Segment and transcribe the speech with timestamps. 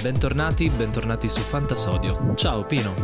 [0.00, 2.32] bentornati, bentornati su Fantasodio.
[2.34, 2.94] Ciao Pino.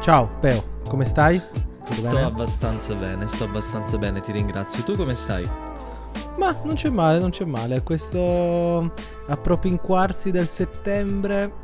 [0.00, 1.38] Ciao Peo, come stai?
[1.38, 2.26] Tutto sto bene?
[2.26, 4.82] abbastanza bene, sto abbastanza bene, ti ringrazio.
[4.82, 5.46] Tu come stai?
[6.38, 7.82] Ma non c'è male, non c'è male.
[7.82, 8.94] Questo
[9.26, 11.60] appropinquarsi del settembre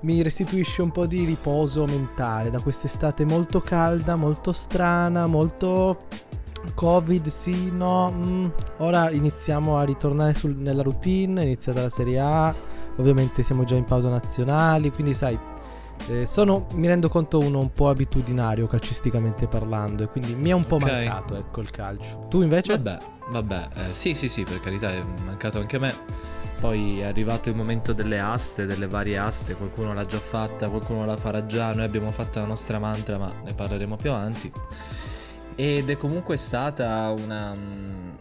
[0.00, 6.06] mi restituisce un po' di riposo mentale da quest'estate molto calda, molto strana, molto
[6.74, 8.12] Covid, sì, no.
[8.12, 8.46] Mm.
[8.78, 12.54] Ora iniziamo a ritornare sul, nella routine, è iniziata la Serie A,
[12.98, 15.38] ovviamente siamo già in pausa nazionali, quindi sai,
[16.06, 20.52] eh, sono, mi rendo conto uno un po' abitudinario calcisticamente parlando e quindi mi è
[20.52, 21.06] un po' okay.
[21.06, 22.26] mancato ecco il calcio.
[22.28, 22.72] Tu invece?
[22.72, 22.98] Vabbè,
[23.30, 25.94] vabbè, eh, sì sì sì, per carità è mancato anche a me.
[26.60, 31.04] Poi è arrivato il momento delle aste, delle varie aste, qualcuno l'ha già fatta, qualcuno
[31.04, 34.50] la farà già, noi abbiamo fatto la nostra mantra ma ne parleremo più avanti.
[35.54, 37.54] Ed è comunque stata una,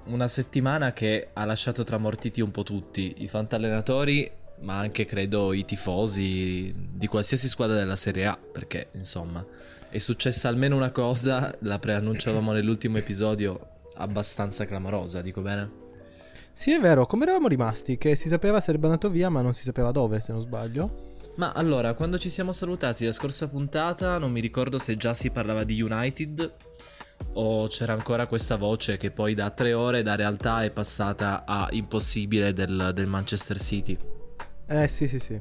[0.05, 5.65] una settimana che ha lasciato tramortiti un po' tutti, i fantallenatori ma anche credo i
[5.65, 9.45] tifosi di qualsiasi squadra della Serie A, perché insomma
[9.89, 15.85] è successa almeno una cosa, la preannunciavamo nell'ultimo episodio, abbastanza clamorosa, dico bene?
[16.53, 17.97] Sì, è vero, come eravamo rimasti?
[17.97, 21.05] Che si sapeva sarebbe andato via, ma non si sapeva dove, se non sbaglio.
[21.35, 25.29] Ma allora, quando ci siamo salutati la scorsa puntata, non mi ricordo se già si
[25.29, 26.53] parlava di United
[27.33, 31.67] o c'era ancora questa voce che poi da tre ore da realtà è passata a
[31.71, 33.97] impossibile del, del Manchester City.
[34.67, 35.39] Eh sì sì sì.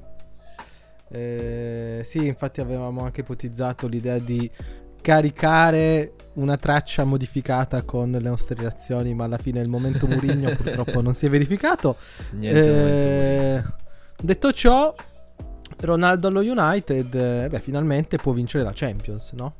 [1.08, 4.50] Eh, sì, infatti avevamo anche ipotizzato l'idea di
[5.00, 11.00] caricare una traccia modificata con le nostre reazioni, ma alla fine il momento Murigno purtroppo
[11.00, 11.96] non si è verificato.
[12.32, 13.62] Niente eh,
[14.20, 14.92] detto ciò,
[15.78, 19.54] Ronaldo allo United, eh, beh, finalmente può vincere la Champions, no?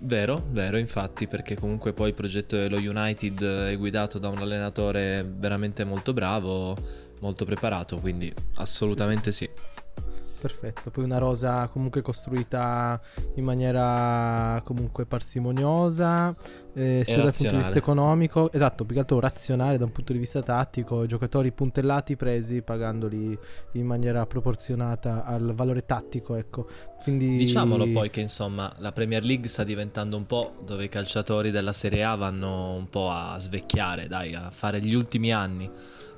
[0.00, 5.24] Vero, vero, infatti, perché comunque poi il progetto dello United è guidato da un allenatore
[5.26, 6.76] veramente molto bravo,
[7.24, 9.48] molto preparato, quindi assolutamente sì.
[9.54, 9.72] sì.
[10.44, 13.00] Perfetto, poi una rosa comunque costruita
[13.36, 16.36] in maniera comunque parsimoniosa,
[16.74, 20.12] eh, sia dal punto di vista economico, esatto, più che altro razionale da un punto
[20.12, 23.38] di vista tattico, giocatori puntellati presi pagandoli
[23.72, 26.68] in maniera proporzionata al valore tattico, ecco.
[27.02, 27.36] Quindi...
[27.36, 31.72] Diciamolo poi che insomma la Premier League sta diventando un po' dove i calciatori della
[31.72, 35.70] Serie A vanno un po' a svecchiare, dai, a fare gli ultimi anni.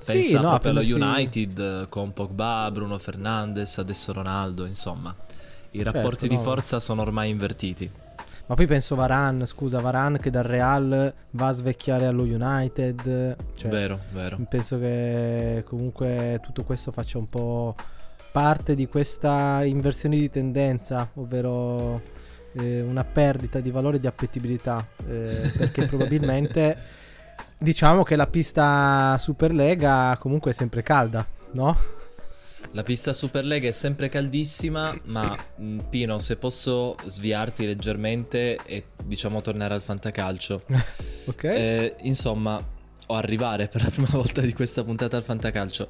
[0.04, 1.88] Pensa sì, no, proprio allo United sì.
[1.88, 5.14] con Pogba, Bruno Fernandes, adesso Ronaldo, insomma.
[5.70, 6.36] I certo, rapporti no.
[6.36, 7.90] di forza sono ormai invertiti.
[8.48, 13.36] Ma poi penso Varan, scusa, Varan che dal Real va a svecchiare allo United.
[13.56, 14.38] Cioè, vero, vero.
[14.48, 17.74] Penso che comunque tutto questo faccia un po'
[18.30, 22.00] parte di questa inversione di tendenza, ovvero
[22.52, 24.86] eh, una perdita di valore di appetibilità.
[25.04, 26.76] Eh, perché probabilmente
[27.58, 31.94] diciamo che la pista Superlega comunque è sempre calda, no?
[32.72, 39.40] La pista Superlega è sempre caldissima, ma mm, Pino, se posso sviarti leggermente e diciamo
[39.40, 40.62] tornare al fantacalcio.
[41.26, 41.44] ok.
[41.44, 42.60] Eh, insomma,
[43.06, 45.88] o arrivare per la prima volta di questa puntata al fantacalcio.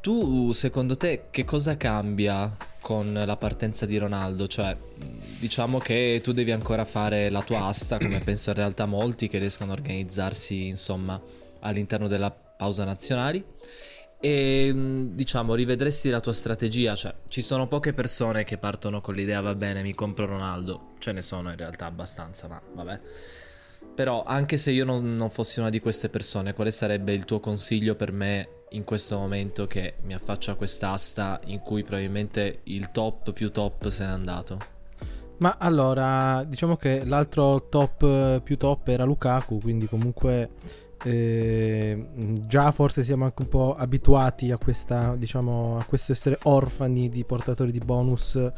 [0.00, 2.54] Tu, secondo te, che cosa cambia
[2.88, 4.48] con la partenza di Ronaldo?
[4.48, 4.74] Cioè,
[5.38, 9.36] diciamo che tu devi ancora fare la tua asta, come penso in realtà molti che
[9.36, 11.20] riescono a organizzarsi, insomma,
[11.60, 13.44] all'interno della pausa nazionali
[14.18, 19.14] e mm, diciamo rivedresti la tua strategia, cioè ci sono poche persone che partono con
[19.14, 23.00] l'idea va bene mi compro Ronaldo, ce ne sono in realtà abbastanza, ma vabbè.
[23.94, 27.38] Però anche se io non, non fossi una di queste persone, quale sarebbe il tuo
[27.38, 32.90] consiglio per me in questo momento che mi affaccio a quest'asta in cui probabilmente il
[32.90, 34.58] top più top se n'è andato?
[35.38, 40.50] Ma allora, diciamo che l'altro top più top era Lukaku, quindi comunque
[41.04, 42.08] eh,
[42.46, 47.24] già forse siamo anche un po' abituati a, questa, diciamo, a questo essere orfani di
[47.24, 48.50] portatori di bonus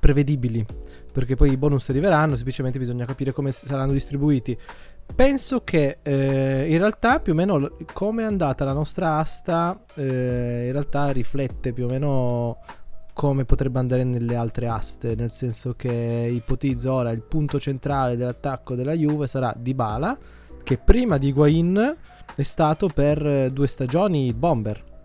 [0.00, 0.66] prevedibili,
[1.12, 4.58] perché poi i bonus arriveranno, semplicemente bisogna capire come saranno distribuiti.
[5.14, 10.64] Penso che eh, in realtà più o meno come è andata la nostra asta, eh,
[10.66, 12.58] in realtà riflette più o meno
[13.14, 18.74] come potrebbe andare nelle altre aste, nel senso che ipotizzo ora il punto centrale dell'attacco
[18.74, 20.18] della Juve sarà Dybala
[20.62, 21.96] che prima di Higuain
[22.34, 24.95] è stato per eh, due stagioni bomber.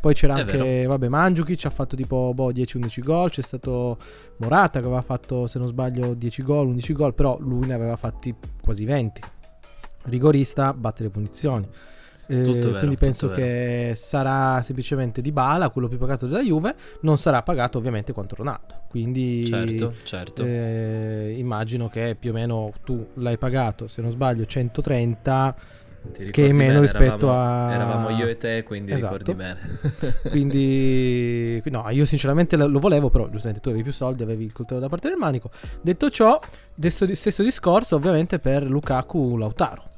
[0.00, 3.98] Poi c'era è anche, vabbè, Mandzukic ha fatto tipo boh, 10-11 gol, c'è stato
[4.38, 7.96] Morata che aveva fatto, se non sbaglio, 10 gol, 11 gol, però lui ne aveva
[7.96, 9.20] fatti quasi 20.
[10.04, 11.68] Rigorista, batte le punizioni.
[12.30, 17.18] Eh, vero, quindi penso che sarà semplicemente Di Bala, quello più pagato della Juve, non
[17.18, 18.82] sarà pagato ovviamente quanto Ronaldo.
[18.88, 20.44] Quindi certo, certo.
[20.44, 25.79] Eh, immagino che più o meno tu l'hai pagato, se non sbaglio, 130 Ti
[26.30, 27.72] che è meno bene, rispetto eravamo, a...
[27.72, 29.16] Eravamo io e te, quindi Esatto.
[29.16, 29.60] ricordi bene.
[30.30, 34.80] Quindi, no, io sinceramente lo volevo, però giustamente tu avevi più soldi, avevi il coltello
[34.80, 35.50] da parte del manico.
[35.80, 36.40] Detto ciò,
[36.76, 39.88] stesso, stesso discorso ovviamente per Lukaku Lautaro.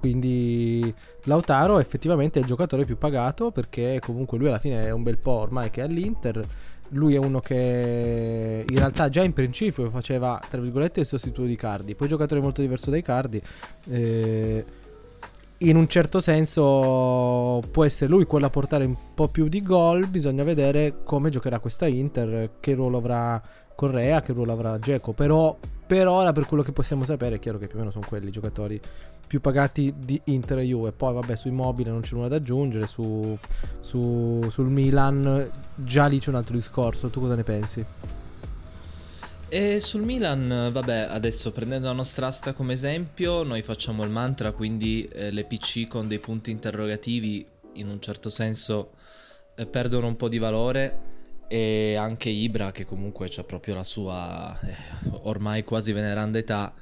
[0.00, 0.92] Quindi
[1.24, 5.18] Lautaro effettivamente è il giocatore più pagato perché comunque lui alla fine è un bel
[5.18, 6.42] po' ormai che è all'Inter.
[6.94, 11.54] Lui è uno che in realtà già in principio faceva, tra virgolette, il sostituto di
[11.54, 11.94] Cardi.
[11.94, 13.40] Poi giocatore molto diverso dai Cardi.
[13.90, 14.64] Eh,
[15.62, 20.06] in un certo senso può essere lui quello a portare un po' più di gol.
[20.06, 23.40] Bisogna vedere come giocherà questa Inter, che ruolo avrà
[23.74, 25.12] Correa, che ruolo avrà Geco.
[25.12, 28.06] Però per ora, per quello che possiamo sapere, è chiaro che più o meno sono
[28.08, 28.80] quelli i giocatori
[29.26, 30.92] più pagati di Inter e Juve.
[30.92, 32.86] Poi, vabbè, su Immobile non c'è nulla da aggiungere.
[32.86, 33.36] Su,
[33.80, 37.10] su, sul Milan, già lì c'è un altro discorso.
[37.10, 37.84] Tu cosa ne pensi?
[39.52, 44.52] E sul Milan, vabbè, adesso prendendo la nostra asta come esempio, noi facciamo il mantra,
[44.52, 48.92] quindi eh, le PC con dei punti interrogativi in un certo senso
[49.56, 50.98] eh, perdono un po' di valore
[51.48, 54.72] e anche Ibra che comunque ha proprio la sua eh,
[55.22, 56.72] ormai quasi veneranda età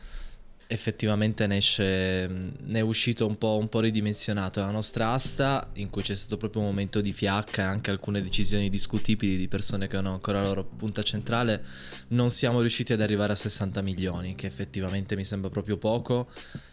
[0.70, 5.88] effettivamente ne, esce, ne è uscito un po', un po' ridimensionato la nostra asta in
[5.88, 9.88] cui c'è stato proprio un momento di fiacca e anche alcune decisioni discutibili di persone
[9.88, 11.64] che hanno ancora la loro punta centrale
[12.08, 16.28] non siamo riusciti ad arrivare a 60 milioni che effettivamente mi sembra proprio poco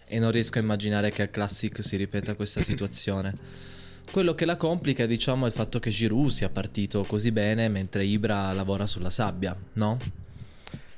[0.06, 3.34] e non riesco a immaginare che al Classic si ripeta questa situazione
[4.12, 8.04] quello che la complica diciamo è il fatto che Giroud sia partito così bene mentre
[8.04, 10.25] Ibra lavora sulla sabbia no?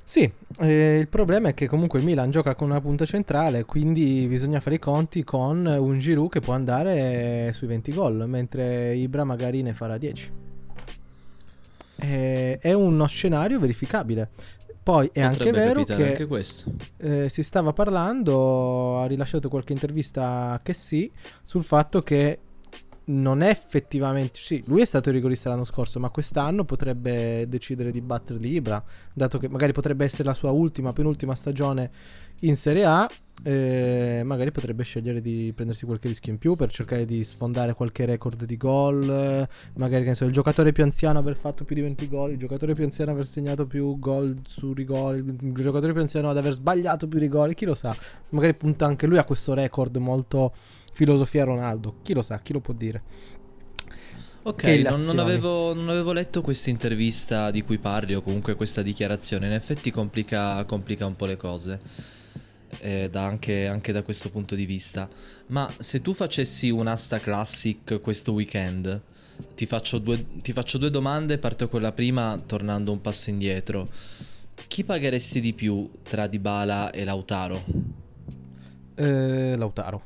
[0.10, 0.32] Sì,
[0.62, 4.62] eh, il problema è che comunque il Milan gioca con una punta centrale, quindi bisogna
[4.62, 9.62] fare i conti con un Giroud che può andare sui 20 gol, mentre Ibra magari
[9.64, 10.32] ne farà 10.
[11.98, 14.30] Eh, è uno scenario verificabile.
[14.82, 16.72] Poi è anche Potrebbe vero capitare che anche questo.
[17.00, 21.12] eh, si stava parlando, ha rilasciato qualche intervista che sì,
[21.44, 22.40] sul fatto che
[23.08, 24.40] non è effettivamente.
[24.42, 28.84] Sì, lui è stato rigorista l'anno scorso, ma quest'anno potrebbe decidere di battere Libra,
[29.14, 31.90] dato che magari potrebbe essere la sua ultima, penultima stagione
[32.42, 33.10] in Serie A.
[33.44, 38.06] Eh, magari potrebbe scegliere di prendersi qualche rischio in più per cercare di sfondare qualche
[38.06, 39.48] record di gol.
[39.76, 42.38] magari che ne so, il giocatore più anziano aver fatto più di 20 gol, il
[42.38, 46.54] giocatore più anziano aver segnato più gol su rigori, il giocatore più anziano ad aver
[46.54, 47.54] sbagliato più rigori.
[47.54, 47.96] Chi lo sa,
[48.30, 50.54] magari punta anche lui a questo record molto
[50.98, 51.98] filosofia Ronaldo.
[52.02, 53.02] Chi lo sa, chi lo può dire.
[54.42, 58.82] Ok, non, non avevo, non avevo letto questa intervista di cui parli o comunque questa
[58.82, 59.46] dichiarazione.
[59.46, 61.80] In effetti complica, complica un po' le cose.
[62.80, 65.10] eh, da anche, anche da questo punto di vista.
[65.48, 69.02] Ma se tu facessi un'asta classic questo weekend,
[69.56, 71.38] ti faccio, due, ti faccio due domande.
[71.38, 73.88] Parto con la prima, tornando un passo indietro.
[74.68, 77.64] Chi pagheresti di più tra Dybala e Lautaro?
[78.96, 80.04] Eh, Lautaro.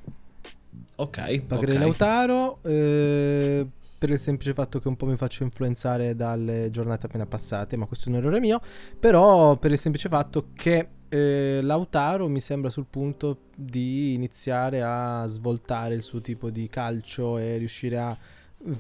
[1.02, 1.82] Ok, Pagherei ok.
[1.82, 3.66] Lautaro eh,
[3.98, 7.86] per il semplice fatto che un po' mi faccio influenzare dalle giornate appena passate, ma
[7.86, 8.62] questo è un errore mio.
[9.00, 15.26] Però per il semplice fatto che eh, Lautaro mi sembra sul punto di iniziare a
[15.26, 18.16] svoltare il suo tipo di calcio e riuscire a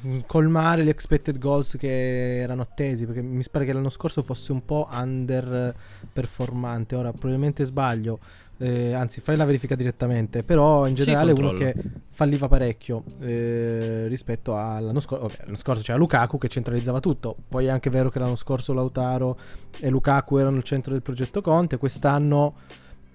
[0.07, 4.53] mm, colmare gli expected goals che erano attesi perché mi pare che l'anno scorso fosse
[4.53, 5.75] un po' under
[6.13, 8.19] performante ora probabilmente sbaglio
[8.61, 11.73] eh, anzi fai la verifica direttamente però in Sì, generale è uno che
[12.09, 15.25] falliva parecchio eh, rispetto all'anno scorso.
[15.25, 17.35] Vabbè, l'anno scorso c'era Lukaku che centralizzava tutto.
[17.47, 19.35] Poi è anche vero che l'anno scorso Lautaro
[19.79, 21.77] e Lukaku erano il centro del progetto Conte.
[21.77, 22.53] Quest'anno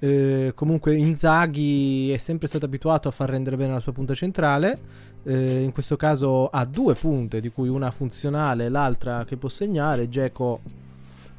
[0.00, 4.76] eh, comunque Inzaghi è sempre stato abituato a far rendere bene la sua punta centrale.
[5.22, 9.48] Eh, in questo caso ha due punte, di cui una funzionale e l'altra che può
[9.48, 10.08] segnare.
[10.08, 10.60] Geco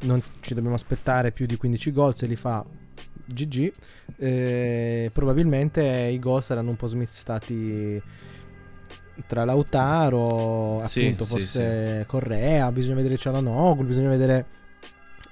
[0.03, 2.63] non ci dobbiamo aspettare più di 15 gol se li fa
[3.27, 3.73] GG.
[4.17, 8.01] Eh, probabilmente i gol saranno un po' smistati
[9.25, 12.71] tra Lautaro, Sì, appunto, sì, forse Correa.
[12.71, 13.85] Bisogna vedere Cialanoglu.
[13.85, 14.45] Bisogna vedere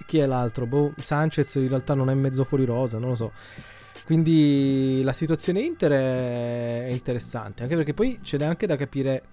[0.06, 0.66] chi è l'altro.
[0.66, 3.32] Boh, Sanchez in realtà non è mezzo fuori rosa, non lo so.
[4.06, 9.24] Quindi la situazione Inter è interessante, anche perché poi c'è anche da capire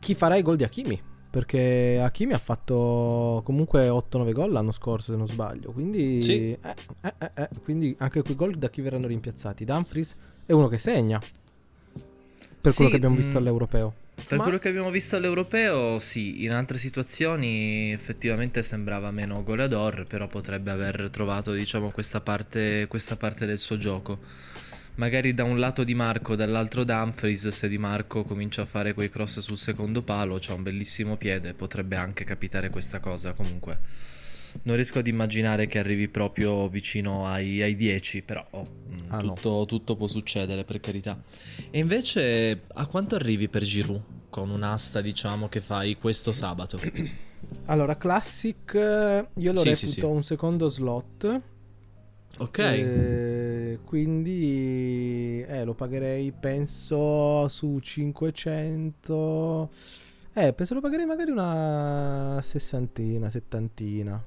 [0.00, 1.00] chi farà i gol di Hakimi.
[1.34, 5.72] Perché Hakimi ha fatto comunque 8-9 gol l'anno scorso, se non sbaglio.
[5.72, 6.56] Quindi, Sì.
[6.62, 9.64] eh, eh, eh, eh, quindi anche quei gol da chi verranno rimpiazzati?
[9.64, 10.14] Dumfries
[10.46, 11.20] è uno che segna.
[12.60, 13.94] Per Sì, quello che abbiamo visto mm, all'europeo.
[14.26, 20.06] Per Ma- quello che abbiamo visto all'europeo, sì, in altre situazioni effettivamente sembrava meno goleador,
[20.06, 24.18] però potrebbe aver trovato, diciamo, questa parte, questa parte del suo gioco.
[24.96, 29.10] Magari da un lato di Marco, dall'altro Dumfries, se Di Marco comincia a fare quei
[29.10, 33.78] cross sul secondo palo, c'ha un bellissimo piede, potrebbe anche capitare questa cosa comunque.
[34.62, 38.66] non riesco ad immaginare che arrivi proprio vicino ai, ai 10, però oh,
[39.08, 39.64] ah, tutto, no.
[39.64, 41.20] tutto, può succedere per carità.
[41.70, 46.80] E invece a quanto arrivi per Giroud con un'asta diciamo che fai questo sabato?
[47.66, 50.04] Allora, Classic io lo sì, reputo sì, sì.
[50.04, 51.40] un secondo slot.
[52.38, 52.58] Ok.
[52.58, 59.70] Eh, quindi eh, lo pagherei penso su 500
[60.36, 64.22] eh, penso lo pagherei magari una sessantina, settantina.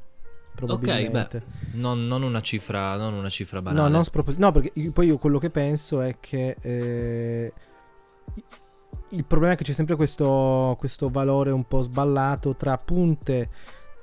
[0.60, 1.28] Ok, beh,
[1.74, 3.90] non, non, una cifra, non una cifra banale.
[3.90, 7.54] No, non spropos- no, perché poi io quello che penso è che eh,
[9.10, 13.50] il problema è che c'è sempre questo, questo valore un po' sballato tra punte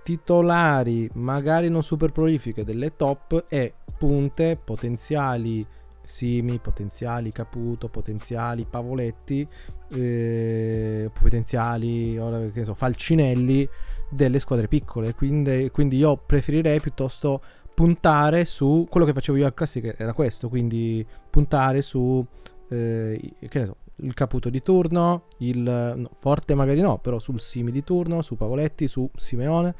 [0.04, 3.72] titolari, magari non super prolifiche, delle top e
[4.04, 5.66] punte potenziali
[6.02, 9.48] Simi, potenziali Caputo, potenziali Pavoletti,
[9.92, 12.20] eh, potenziali
[12.52, 13.66] che so, Falcinelli
[14.10, 15.14] delle squadre piccole.
[15.14, 17.40] Quindi, quindi, io preferirei piuttosto
[17.72, 22.24] puntare su quello che facevo io al classico era questo, quindi puntare su
[22.68, 27.40] eh, che ne so, il Caputo di turno, il no, Forte magari no, però sul
[27.40, 29.74] Simi di turno, su Pavoletti, su Simeone,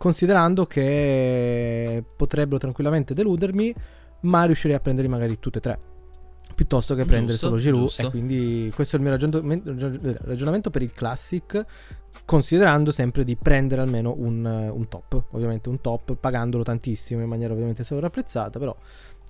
[0.00, 3.74] considerando che potrebbero tranquillamente deludermi
[4.20, 5.78] ma riuscirei a prenderli magari tutte e tre
[6.54, 8.06] piuttosto che prendere giusto, solo Giroud giusto.
[8.06, 11.66] e quindi questo è il mio ragionamento per il Classic
[12.24, 14.42] considerando sempre di prendere almeno un,
[14.72, 18.74] un, top ovviamente un top pagandolo tantissimo in maniera ovviamente sovrapprezzata però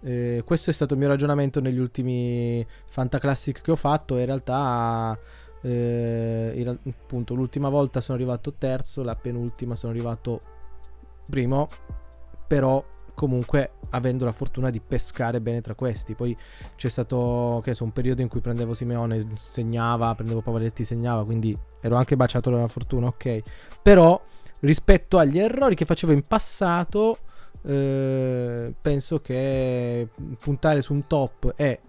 [0.03, 4.27] eh, questo è stato il mio ragionamento negli ultimi Fantaclassic che ho fatto e in
[4.27, 5.19] realtà
[5.63, 10.50] eh, in, appunto l'ultima volta sono arrivato terzo la penultima sono arrivato
[11.31, 11.69] primo
[12.47, 12.85] però
[13.15, 16.15] comunque avendo la fortuna di pescare bene tra questi.
[16.15, 16.37] Poi
[16.75, 21.57] c'è stato che so, un periodo in cui prendevo Simeone, segnava, prendevo Pavaletti, segnava, quindi
[21.81, 23.43] ero anche baciato dalla fortuna, ok.
[23.83, 24.21] Però
[24.61, 27.19] rispetto agli errori che facevo in passato,
[27.63, 30.09] eh, penso che
[30.41, 31.81] puntare su un top e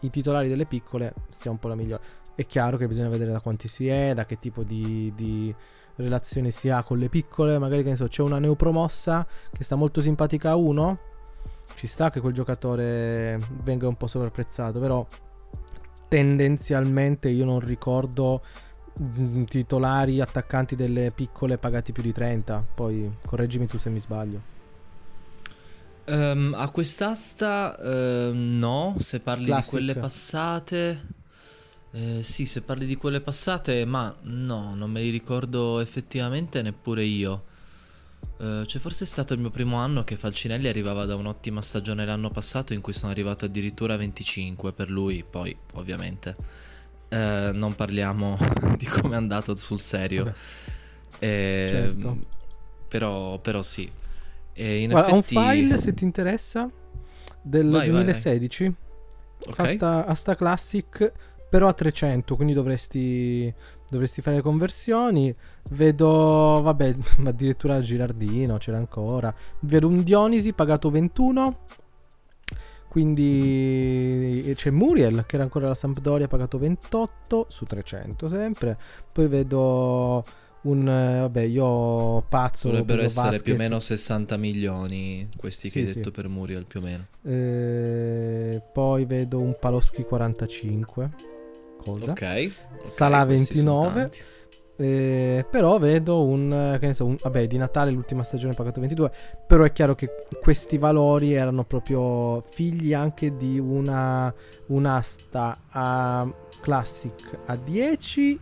[0.00, 2.02] i titolari delle piccole sia un po' la migliore.
[2.34, 5.54] È chiaro che bisogna vedere da quanti si è, da che tipo di, di
[5.96, 9.76] relazione si ha con le piccole, magari che ne so, c'è una neopromossa che sta
[9.76, 10.98] molto simpatica a uno,
[11.74, 15.06] ci sta che quel giocatore venga un po' sovrapprezzato, però
[16.08, 18.42] tendenzialmente io non ricordo
[19.00, 24.54] mm, titolari attaccanti delle piccole pagati più di 30, poi correggimi tu se mi sbaglio.
[26.08, 29.64] Um, a quest'asta uh, no, se parli Classic.
[29.64, 31.06] di quelle passate
[31.96, 37.02] eh, sì, se parli di quelle passate, ma no, non me li ricordo effettivamente neppure
[37.04, 37.44] io.
[38.38, 42.04] Eh, cioè, forse è stato il mio primo anno che Falcinelli arrivava da un'ottima stagione
[42.04, 46.36] l'anno passato in cui sono arrivato addirittura a 25 per lui, poi ovviamente.
[47.08, 48.36] Eh, non parliamo
[48.76, 50.34] di come è andato sul serio.
[51.18, 52.18] Eh, certo.
[52.88, 53.90] Però, però sì.
[54.52, 55.34] E in Guarda, effetti...
[55.34, 56.70] un file se ti interessa
[57.40, 58.64] del vai, 2016.
[58.64, 58.84] Vai, vai.
[59.48, 59.74] Okay.
[59.74, 61.12] Sta, a sta Classic
[61.48, 63.52] però a 300, quindi dovresti,
[63.88, 65.34] dovresti fare le conversioni.
[65.70, 69.34] Vedo, vabbè, addirittura Girardino c'era ancora.
[69.60, 71.58] Vedo un Dionisi pagato 21.
[72.88, 78.78] Quindi c'è Muriel che era ancora la Sampdoria pagato 28 su 300 sempre.
[79.12, 80.24] Poi vedo
[80.62, 83.42] un vabbè io pazzo dovrebbero essere Vasquez.
[83.42, 86.10] più o meno 60 milioni questi che sì, hai detto sì.
[86.10, 91.35] per Muriel più o meno eh, poi vedo un Paloschi 45
[91.86, 92.10] cosa.
[92.10, 92.10] Ok.
[92.10, 92.52] okay
[92.82, 94.10] Sala 29.
[94.78, 99.10] Eh, però vedo un, che ne so, un, vabbè, di Natale l'ultima stagione pagato 22.
[99.46, 104.32] Però è chiaro che questi valori erano proprio figli anche di una
[104.66, 108.40] un'asta a Classic a 10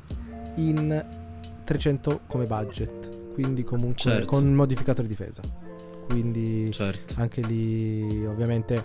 [0.56, 1.06] in
[1.64, 3.32] 300 come budget.
[3.32, 4.26] Quindi comunque certo.
[4.26, 5.42] con modificatore difesa.
[6.06, 7.14] Quindi certo.
[7.18, 8.84] anche lì ovviamente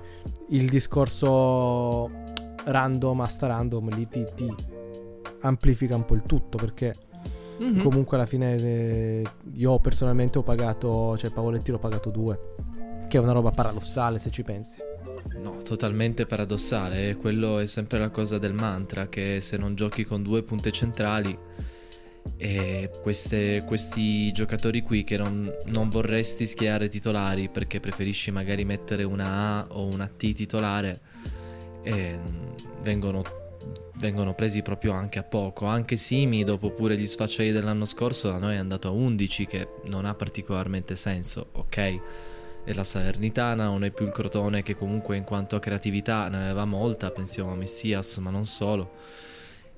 [0.49, 2.09] il discorso
[2.65, 4.53] random a sta random lì ti, ti
[5.41, 6.95] amplifica un po' il tutto perché
[7.63, 7.81] mm-hmm.
[7.81, 9.23] comunque alla fine eh,
[9.55, 12.55] io personalmente ho pagato, cioè Pavoletti l'ho pagato due,
[13.07, 14.81] che è una roba paradossale se ci pensi.
[15.41, 20.23] No, totalmente paradossale, quello è sempre la cosa del mantra, che se non giochi con
[20.23, 21.37] due punte centrali
[22.37, 29.03] e queste, questi giocatori qui che non, non, vorresti schierare titolari perché preferisci magari mettere
[29.03, 31.01] una A o una T titolare
[31.89, 32.19] e
[32.81, 33.23] vengono,
[33.95, 35.65] vengono presi proprio anche a poco.
[35.65, 39.67] Anche Simi, dopo pure gli sfacciai dell'anno scorso, da noi è andato a 11, che
[39.85, 41.77] non ha particolarmente senso, ok?
[42.63, 46.37] E la Salernitana non è più il Crotone che comunque in quanto a creatività ne
[46.37, 48.91] aveva molta, pensiamo a Messias, ma non solo.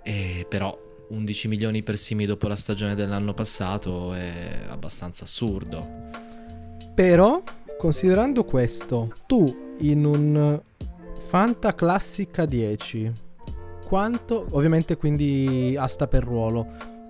[0.03, 0.77] E però
[1.10, 4.32] 11 milioni per Simi dopo la stagione dell'anno passato è
[4.68, 5.88] abbastanza assurdo.
[6.94, 7.41] Però,
[7.77, 10.62] considerando questo, tu in un
[11.31, 13.09] Fanta Classica 10,
[13.85, 16.67] quanto, ovviamente quindi asta per ruolo,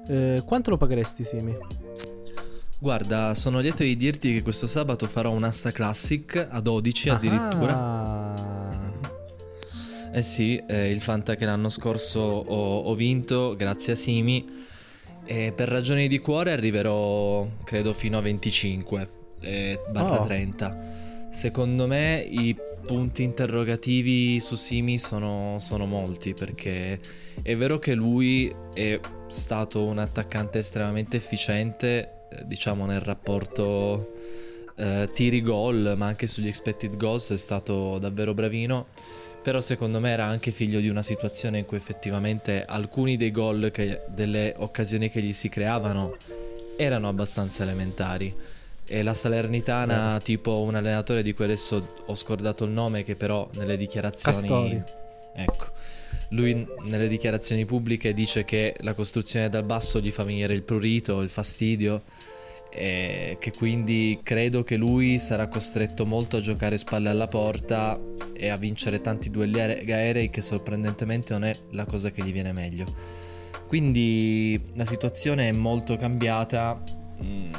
[0.07, 1.57] eh, quanto lo pagheresti Simi?
[2.77, 7.75] Guarda, sono lieto di dirti che questo sabato farò un'asta classic a 12 addirittura.
[7.75, 8.91] Ah.
[10.13, 14.47] Eh sì, eh, il Fanta che l'anno scorso ho, ho vinto grazie a Simi
[15.25, 19.09] e per ragioni di cuore arriverò credo fino a 25
[19.39, 20.25] eh, barra Oh.
[20.25, 20.77] 30.
[21.31, 26.99] Secondo me i punti interrogativi su Simi sono, sono molti perché
[27.41, 34.13] è vero che lui è stato un attaccante estremamente efficiente, eh, diciamo nel rapporto
[34.75, 38.87] eh, tiri gol, ma anche sugli expected goals è stato davvero bravino.
[39.41, 43.71] Però secondo me era anche figlio di una situazione in cui effettivamente alcuni dei gol,
[44.09, 46.15] delle occasioni che gli si creavano,
[46.77, 48.59] erano abbastanza elementari.
[48.93, 53.49] E la Salernitana, tipo un allenatore di cui adesso ho scordato il nome, che però
[53.53, 54.35] nelle dichiarazioni...
[54.35, 54.83] Castori.
[55.33, 55.65] Ecco.
[56.31, 61.21] Lui nelle dichiarazioni pubbliche dice che la costruzione dal basso gli fa venire il prurito,
[61.21, 62.03] il fastidio
[62.69, 67.97] e che quindi credo che lui sarà costretto molto a giocare spalle alla porta
[68.33, 72.33] e a vincere tanti duelli aere- aerei che sorprendentemente non è la cosa che gli
[72.33, 72.85] viene meglio.
[73.67, 76.99] Quindi la situazione è molto cambiata.
[77.23, 77.53] Mm,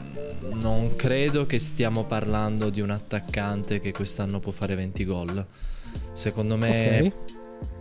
[0.61, 5.47] Non credo che stiamo parlando di un attaccante che quest'anno può fare 20 gol.
[6.13, 7.13] Secondo me Ok.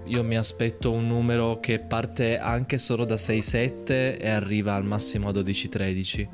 [0.09, 5.29] io mi aspetto un numero che parte anche solo da 6-7 e arriva al massimo
[5.29, 6.27] a 12-13.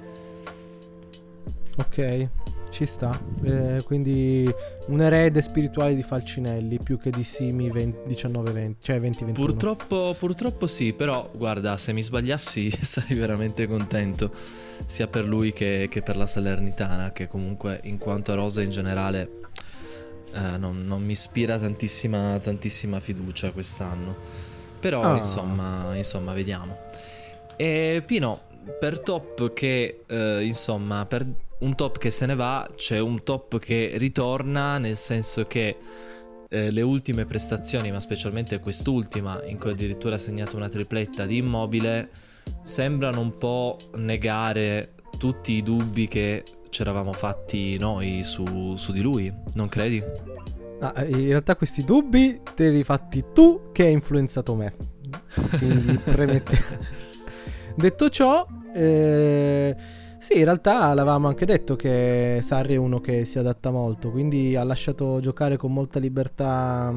[1.78, 2.28] Ok,
[2.78, 3.20] ci sta.
[3.44, 4.48] Eh, quindi
[4.88, 9.34] un erede spirituale di Falcinelli più che di Simi 20 19-20, cioè 20-21.
[9.34, 14.32] Purtroppo, purtroppo sì, però guarda, se mi sbagliassi sarei veramente contento,
[14.86, 18.70] sia per lui che, che per la Salernitana, che comunque in quanto a Rosa in
[18.70, 19.40] generale
[20.34, 24.16] eh, non, non mi ispira tantissima, tantissima fiducia quest'anno.
[24.80, 25.18] Però Ah.
[25.18, 26.78] insomma, insomma, vediamo.
[27.56, 28.42] E Pino,
[28.80, 31.26] per top che, eh, insomma, per
[31.60, 35.78] un top che se ne va, c'è un top che ritorna, nel senso che
[36.50, 41.38] eh, le ultime prestazioni, ma specialmente quest'ultima, in cui addirittura ha segnato una tripletta di
[41.38, 42.10] immobile,
[42.62, 49.02] sembrano un po' negare tutti i dubbi che ci eravamo fatti noi su, su di
[49.02, 50.04] lui, non credi?
[50.80, 54.74] Ah, eh, in realtà questi dubbi te li hai fatti tu che hai influenzato me.
[55.58, 56.58] Quindi premette.
[57.76, 59.76] Detto ciò, eh,
[60.20, 64.56] sì, in realtà l'avevamo anche detto che Sarri è uno che si adatta molto, quindi
[64.56, 66.94] ha lasciato giocare con molta libertà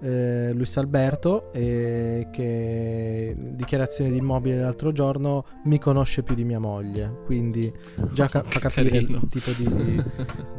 [0.00, 6.58] eh, Luis Alberto e che dichiarazione di immobile l'altro giorno mi conosce più di mia
[6.58, 7.72] moglie, quindi
[8.12, 9.16] già ca- fa capire Carino.
[9.16, 10.02] il tipo di, di-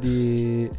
[0.00, 0.70] di-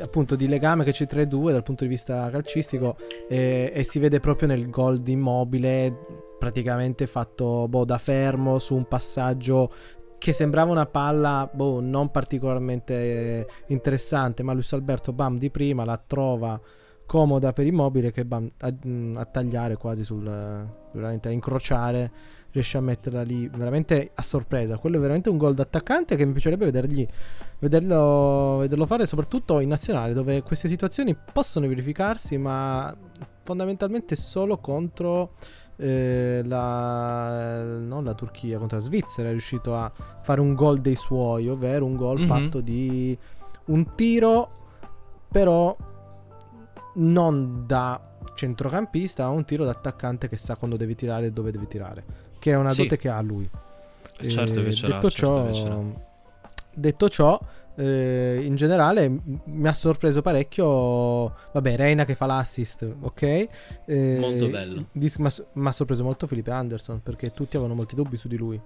[0.00, 2.96] appunto di legame che c'è tra i due dal punto di vista calcistico
[3.28, 5.94] e, e si vede proprio nel gol di immobile
[6.38, 9.70] praticamente fatto boh, da fermo su un passaggio
[10.22, 15.84] che sembrava una palla boh, non particolarmente eh, interessante ma Luis Alberto bam di prima
[15.84, 16.60] la trova
[17.06, 18.72] comoda per immobile che bam, a,
[19.14, 20.22] a tagliare quasi sul
[20.92, 22.12] veramente a incrociare
[22.52, 24.78] riesce a metterla lì veramente a sorpresa.
[24.78, 27.04] Quello è veramente un gol d'attaccante che mi piacerebbe vedergli
[27.58, 32.96] vederlo, vederlo fare soprattutto in nazionale dove queste situazioni possono verificarsi ma
[33.42, 35.32] fondamentalmente solo contro
[35.76, 39.90] eh, la, non la Turchia contro la Svizzera è riuscito a
[40.22, 42.26] fare un gol dei suoi ovvero un gol Mhm.
[42.26, 43.16] fatto di
[43.66, 44.50] un tiro
[45.28, 45.76] però
[46.94, 48.00] non da
[48.34, 52.04] centrocampista ma un tiro d'attaccante che sa quando deve tirare e dove deve tirare
[52.38, 52.82] che è una Sì.
[52.82, 53.48] dote che ha lui
[54.28, 55.82] Certo eh, che ce l'ha, detto certo ciò,
[56.74, 57.40] detto ciò
[57.76, 59.08] eh, in generale
[59.44, 61.34] mi ha sorpreso parecchio.
[61.52, 63.22] Vabbè, Reina che fa l'assist, ok?
[63.86, 64.86] Eh, Molto bello.
[64.92, 68.60] dis- mi ha sorpreso molto Felipe Anderson perché tutti avevano molti dubbi su di lui.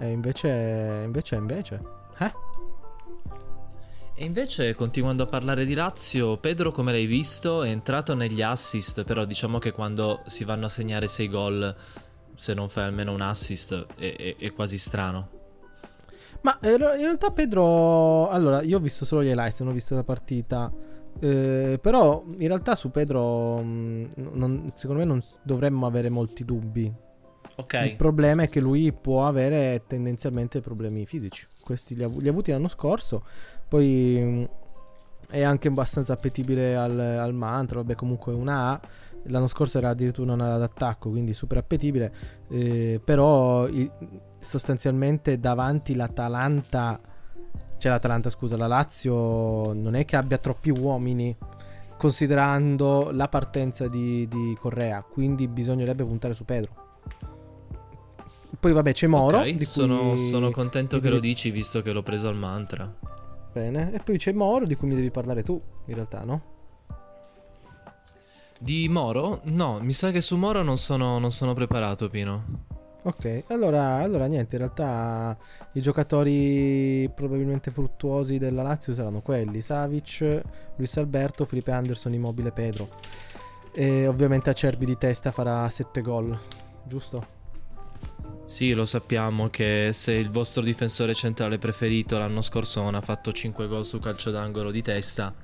[0.00, 1.80] E invece, invece, invece.
[2.18, 2.32] Eh?
[4.20, 9.04] E invece, continuando a parlare di Lazio, Pedro, come l'hai visto, è entrato negli assist,
[9.04, 11.76] però diciamo che quando si vanno a segnare 6 gol,
[12.34, 15.28] se non fai almeno un assist, è, è- è quasi strano.
[16.40, 19.94] Ma eh, in realtà Pedro, allora io ho visto solo gli highlights, non ho visto
[19.94, 20.72] la partita.
[21.20, 26.84] Eh, però in realtà su Pedro, mh, non- secondo me non dovremmo avere molti dubbi.
[26.84, 26.94] Il
[27.56, 31.46] Ok, problema è che lui può avere tendenzialmente problemi fisici.
[31.60, 33.24] Questi li ha, li ha avuti l'anno scorso.
[33.68, 34.48] Poi mh,
[35.30, 37.78] è anche abbastanza appetibile al, al mantra.
[37.78, 38.80] Vabbè, comunque è una A.
[39.24, 42.12] L'anno scorso era addirittura un'ala d'attacco, quindi super appetibile.
[42.48, 43.90] eh, però i-
[44.40, 47.00] sostanzialmente davanti l'Atalanta
[47.78, 51.36] Cioè l'Atalanta, scusa, la Lazio non è che abbia troppi uomini
[51.98, 56.86] considerando la partenza di, di Correa, quindi bisognerebbe puntare su Pedro.
[58.58, 59.38] Poi vabbè c'è Moro.
[59.38, 62.92] Ok, sono, sono, contento che lo dici visto che l'ho preso al mantra.
[63.52, 66.56] Bene, e poi c'è Moro di cui mi devi parlare tu, in realtà, no?
[68.58, 69.40] Di Moro?
[69.44, 72.66] No, mi sa che su Moro non sono, non sono preparato, Pino.
[73.08, 75.34] Ok, allora, allora, niente, in realtà
[75.72, 80.42] i giocatori probabilmente fruttuosi della Lazio saranno quelli, Savic,
[80.76, 82.90] Luis Alberto, Felipe Anderson, Immobile, Pedro.
[83.72, 86.38] E ovviamente Acerbi di testa farà 7 gol,
[86.84, 87.26] giusto?
[88.44, 93.32] Sì, lo sappiamo che se il vostro difensore centrale preferito l'anno scorso non ha fatto
[93.32, 95.34] 5 gol su calcio d'angolo di testa,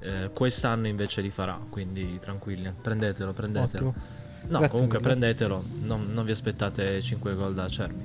[0.00, 3.88] eh, quest'anno invece li farà, quindi tranquilli, prendetelo, prendetelo.
[3.88, 4.32] Ottimo.
[4.46, 5.10] No, Grazie comunque mille.
[5.10, 8.04] prendetelo, non, non, vi aspettate 5 gol da Cervi.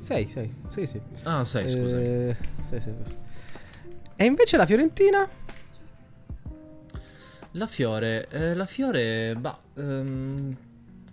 [0.00, 1.00] 6, 6, sì, sì.
[1.22, 2.00] Ah, 6, scusa.
[2.00, 2.36] Eh.
[4.16, 5.28] E invece la Fiorentina?
[7.52, 10.56] La Fiore, eh, la Fiore, bah, ehm,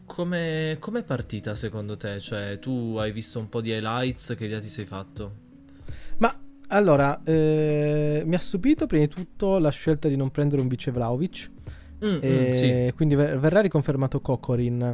[0.06, 2.20] come è partita secondo te?
[2.20, 5.48] Cioè, tu hai visto un po' di highlights, che idea ti sei fatto?
[6.18, 6.38] Ma
[6.70, 10.92] allora, eh, mi ha stupito prima di tutto la scelta di non prendere un vice
[10.92, 11.50] Vlaovic
[12.06, 12.92] Mm, mm, sì.
[12.96, 14.94] Quindi verrà riconfermato Cocorin.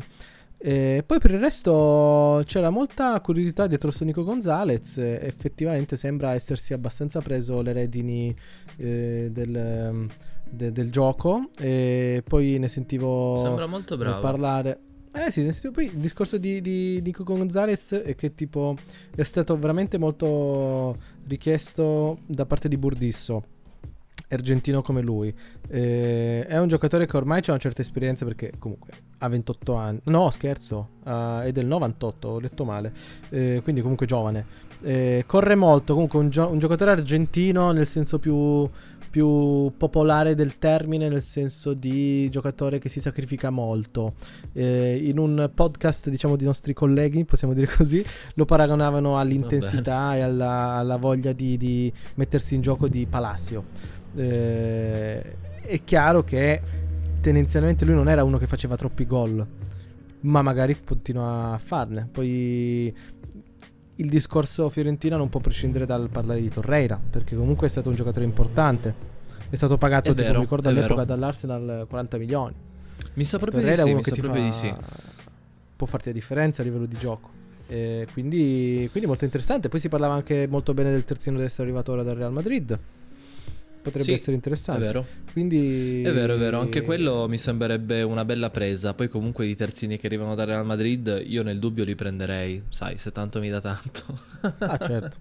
[0.58, 4.98] E poi per il resto c'era molta curiosità dietro su Nico Gonzalez.
[4.98, 8.36] Effettivamente sembra essersi abbastanza preso le redini
[8.78, 10.08] eh, del,
[10.50, 11.50] de, del, gioco.
[11.60, 14.22] E poi ne sentivo sembra molto bravo.
[14.22, 14.80] parlare.
[15.14, 18.76] Eh sì, poi il discorso di, di, Nico Gonzalez è che tipo
[19.16, 23.55] è stato veramente molto richiesto da parte di Burdisso
[24.36, 25.34] argentino come lui.
[25.68, 30.00] Eh, è un giocatore che ormai ha una certa esperienza perché comunque ha 28 anni.
[30.06, 32.94] No, scherzo, uh, è del 98, ho letto male.
[33.30, 34.64] Eh, quindi comunque giovane.
[34.82, 38.70] Eh, corre molto, comunque un, gio- un, giocatore argentino nel senso più,
[39.10, 44.14] più, popolare del termine, nel senso di giocatore che si sacrifica molto.
[44.54, 50.22] Eh, in un podcast, diciamo, di nostri colleghi, possiamo dire così, lo paragonavano all'intensità e
[50.22, 56.62] alla, alla voglia di, di mettersi in gioco di Palacio eh, è chiaro che
[57.22, 59.46] tendenzialmente lui non era uno che faceva troppi gol,
[60.22, 62.08] ma magari continua a farne.
[62.12, 62.94] Poi
[63.96, 67.96] il discorso Fiorentina non può prescindere dal parlare di Torreira, perché comunque è stato un
[67.96, 69.14] giocatore importante.
[69.50, 71.06] È stato pagato, è tipo, ricordo all'epoca vero.
[71.06, 72.54] dall'Arsenal 40 milioni.
[73.14, 74.74] Mi sa proprio Torreira di sì, mi sa proprio fa, di sì.
[75.76, 77.30] Può farti la differenza a livello di gioco.
[77.68, 79.70] Eh, quindi, quindi molto interessante.
[79.70, 82.78] Poi si parlava anche molto bene del terzino destro arrivato ora dal Real Madrid
[83.86, 84.82] potrebbe sì, essere interessante.
[84.82, 85.06] È vero.
[85.32, 86.02] Quindi...
[86.02, 86.60] È vero, è vero.
[86.60, 88.94] Anche quello mi sembrerebbe una bella presa.
[88.94, 92.64] Poi, comunque, i terzini che arrivano dal Real Madrid, io nel dubbio li prenderei.
[92.70, 94.20] Sai, se tanto mi dà tanto.
[94.42, 95.18] ah, certo.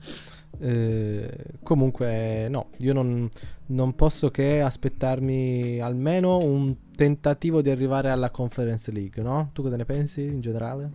[0.60, 1.28] Eh,
[1.62, 3.28] comunque, no, io non,
[3.66, 9.50] non, posso che aspettarmi almeno un tentativo di arrivare alla Conference League, no?
[9.52, 10.90] Tu cosa ne pensi in generale?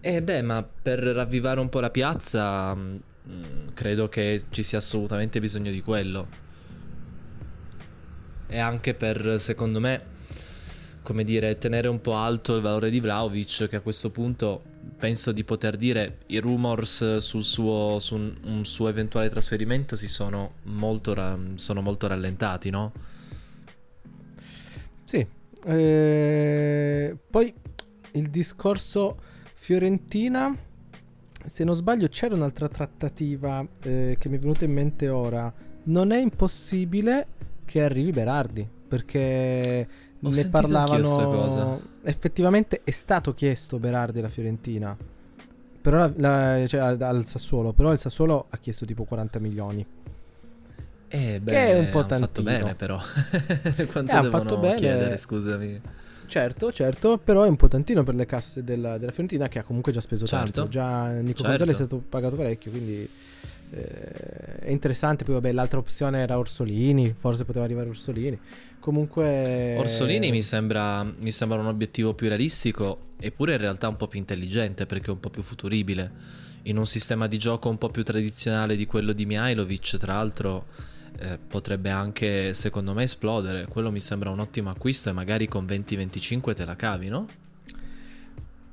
[0.00, 2.76] Eh beh, ma per ravvivare un po' la piazza
[3.30, 6.44] Mm, credo che ci sia assolutamente bisogno di quello.
[8.48, 10.14] E anche per, secondo me,
[11.02, 14.62] come dire, tenere un po' alto il valore di Vlaovic, che a questo punto
[14.96, 20.08] penso di poter dire i rumors sul suo, su un, un suo eventuale trasferimento si
[20.08, 22.92] sono molto, ra- sono molto rallentati, no?
[25.02, 25.26] Sì.
[25.64, 27.52] Eh, poi
[28.12, 29.18] il discorso
[29.54, 30.56] Fiorentina
[31.46, 35.52] se non sbaglio c'era un'altra trattativa eh, che mi è venuta in mente ora.
[35.84, 37.26] Non è impossibile
[37.64, 39.88] che arrivi Berardi, perché
[40.20, 41.94] Ho ne parlavano...
[42.02, 44.96] Effettivamente è stato chiesto Berardi alla Fiorentina.
[45.80, 49.86] Però la, la, cioè, al, al, Sassuolo, però il Sassuolo ha chiesto tipo 40 milioni.
[51.08, 52.26] Eh, beh, che è un po' tantino.
[52.26, 52.98] fatto bene però.
[53.92, 54.74] Quanto eh, devono fatto bene.
[54.76, 55.80] chiedere, scusami?
[56.26, 59.62] Certo, certo, però è un po' tantino per le casse della, della Fiorentina che ha
[59.62, 60.50] comunque già speso certo.
[60.50, 60.68] tanto.
[60.68, 61.48] Già Nico certo.
[61.48, 63.08] Gonzalez è stato pagato parecchio, quindi
[63.70, 65.24] eh, è interessante.
[65.24, 68.38] Poi vabbè, l'altra opzione era Orsolini, forse poteva arrivare Orsolini.
[68.78, 69.76] Comunque...
[69.78, 74.18] Orsolini mi sembra, mi sembra un obiettivo più realistico, eppure in realtà un po' più
[74.18, 76.44] intelligente perché è un po' più futuribile.
[76.62, 80.66] In un sistema di gioco un po' più tradizionale di quello di Mihailovic, tra l'altro
[81.18, 83.66] eh, potrebbe anche secondo me esplodere.
[83.66, 87.26] Quello mi sembra un ottimo acquisto e magari con 20-25 te la cavi, no?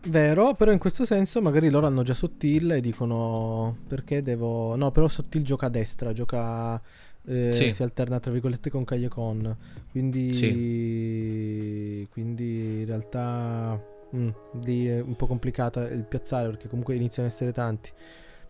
[0.05, 4.75] Vero, però in questo senso magari loro hanno già Sottil e dicono perché devo...
[4.75, 6.81] No, però Sottil gioca a destra, gioca...
[7.25, 7.71] Eh, sì.
[7.71, 9.55] Si alterna tra virgolette con Cagliacon.
[9.91, 10.33] Quindi...
[10.33, 12.07] Sì.
[12.11, 13.81] Quindi in realtà...
[14.11, 17.89] Mh, mm, di, è un po' complicata il piazzare perché comunque iniziano a essere tanti.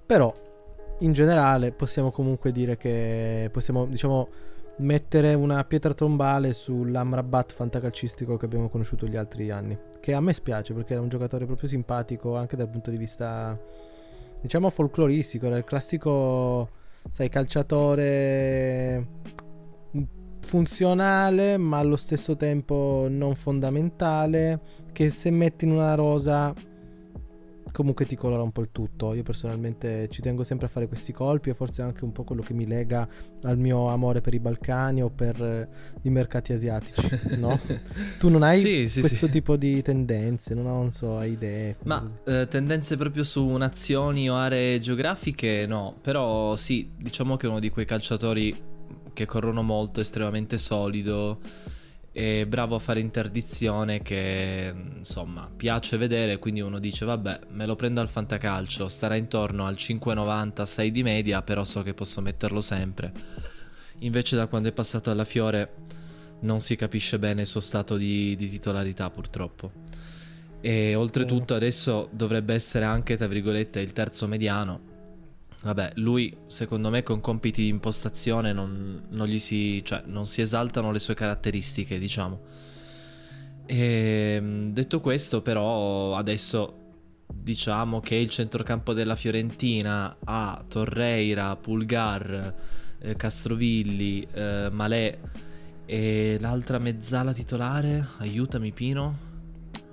[0.05, 0.33] Però
[0.99, 4.29] in generale possiamo comunque dire che possiamo, diciamo,
[4.77, 9.77] mettere una pietra tombale sull'Amrabat fantacalcistico che abbiamo conosciuto gli altri anni.
[9.99, 13.59] Che a me spiace perché era un giocatore proprio simpatico anche dal punto di vista,
[14.41, 15.47] diciamo, folcloristico.
[15.47, 16.69] Era il classico,
[17.09, 19.07] sai, calciatore
[20.43, 24.59] funzionale ma allo stesso tempo non fondamentale
[24.91, 26.53] che se metti in una rosa
[27.73, 29.13] comunque ti colora un po' il tutto.
[29.13, 32.41] Io personalmente ci tengo sempre a fare questi colpi e forse anche un po' quello
[32.41, 33.05] che mi lega
[33.41, 35.67] al mio amore per i Balcani o per eh,
[36.03, 37.59] i mercati asiatici, no?
[38.19, 39.31] tu non hai sì, sì, questo sì.
[39.31, 41.75] tipo di tendenze, non, ho, non so, hai idee.
[41.83, 47.49] Ma eh, tendenze proprio su nazioni o aree geografiche no, però sì, diciamo che è
[47.49, 48.71] uno di quei calciatori
[49.11, 51.39] che corrono molto, estremamente solido
[52.15, 57.75] e bravo a fare interdizione che insomma piace vedere quindi uno dice vabbè me lo
[57.75, 62.61] prendo al fantacalcio starà intorno al 5,90 6 di media però so che posso metterlo
[62.61, 63.11] sempre.
[63.99, 65.75] Invece da quando è passato alla Fiore
[66.41, 69.71] non si capisce bene il suo stato di, di titolarità purtroppo.
[70.61, 74.91] E oltretutto adesso dovrebbe essere anche tra virgolette il terzo mediano
[75.63, 80.41] Vabbè, lui secondo me con compiti di impostazione non, non, gli si, cioè, non si
[80.41, 82.41] esaltano le sue caratteristiche, diciamo.
[83.65, 86.81] E, ehm, detto questo, però, adesso
[87.33, 92.55] diciamo che il centrocampo della Fiorentina ha Torreira, Pulgar,
[92.99, 95.17] eh, Castrovilli, eh, Malè
[95.85, 99.31] e l'altra mezzala titolare, aiutami Pino.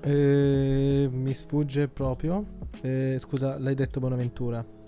[0.01, 2.59] Eh, mi sfugge proprio.
[2.81, 4.79] Eh, scusa, l'hai detto Bonaventura.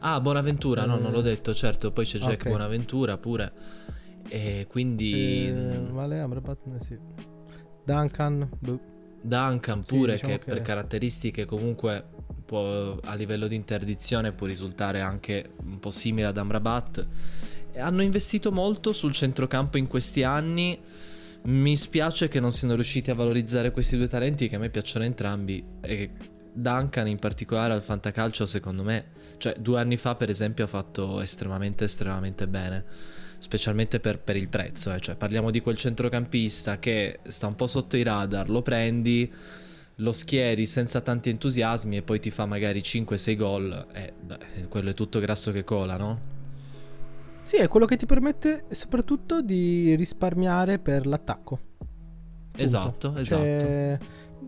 [0.00, 2.50] Ah, Buonaventura, no, non l'ho eh, detto, certo, poi c'è Jack okay.
[2.50, 3.52] Buonaventura pure.
[4.28, 5.48] E quindi...
[5.48, 6.98] Eh, vale, Amrabat, sì.
[7.84, 8.80] Duncan, boh.
[9.22, 12.04] Duncan pure, sì, diciamo che, che, per caratteristiche comunque
[12.46, 17.06] può, a livello di interdizione può risultare anche un po' simile ad Amrabat.
[17.76, 20.78] Hanno investito molto sul centrocampo in questi anni.
[21.42, 25.04] Mi spiace che non siano riusciti a valorizzare questi due talenti che a me piacciono
[25.04, 26.10] entrambi e
[26.52, 29.06] Duncan in particolare al fantacalcio secondo me,
[29.38, 32.84] cioè due anni fa per esempio ha fatto estremamente estremamente bene,
[33.38, 35.00] specialmente per, per il prezzo, eh.
[35.00, 39.32] cioè parliamo di quel centrocampista che sta un po' sotto i radar, lo prendi,
[39.96, 44.90] lo schieri senza tanti entusiasmi e poi ti fa magari 5-6 gol, eh, beh, quello
[44.90, 46.38] è tutto grasso che cola, no?
[47.42, 51.58] Sì, è quello che ti permette soprattutto di risparmiare per l'attacco.
[51.78, 52.62] Punto.
[52.62, 53.42] Esatto, esatto.
[53.42, 53.98] Cioè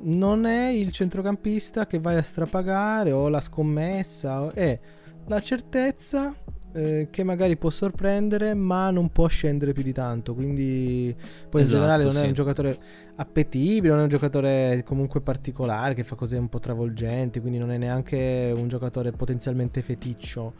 [0.02, 4.78] non è il centrocampista che vai a strapagare o la scommessa, è
[5.26, 6.34] la certezza
[6.72, 11.14] eh, che magari può sorprendere ma non può scendere più di tanto quindi
[11.48, 12.22] poi esatto, in generale non sì.
[12.22, 12.78] è un giocatore
[13.16, 17.70] appetibile non è un giocatore comunque particolare che fa cose un po' travolgenti quindi non
[17.70, 20.54] è neanche un giocatore potenzialmente feticcio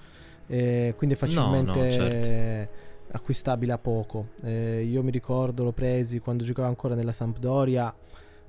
[0.47, 2.73] eh, quindi è facilmente no, no, certo.
[3.13, 7.93] acquistabile a poco eh, io mi ricordo l'ho presi quando giocava ancora nella Sampdoria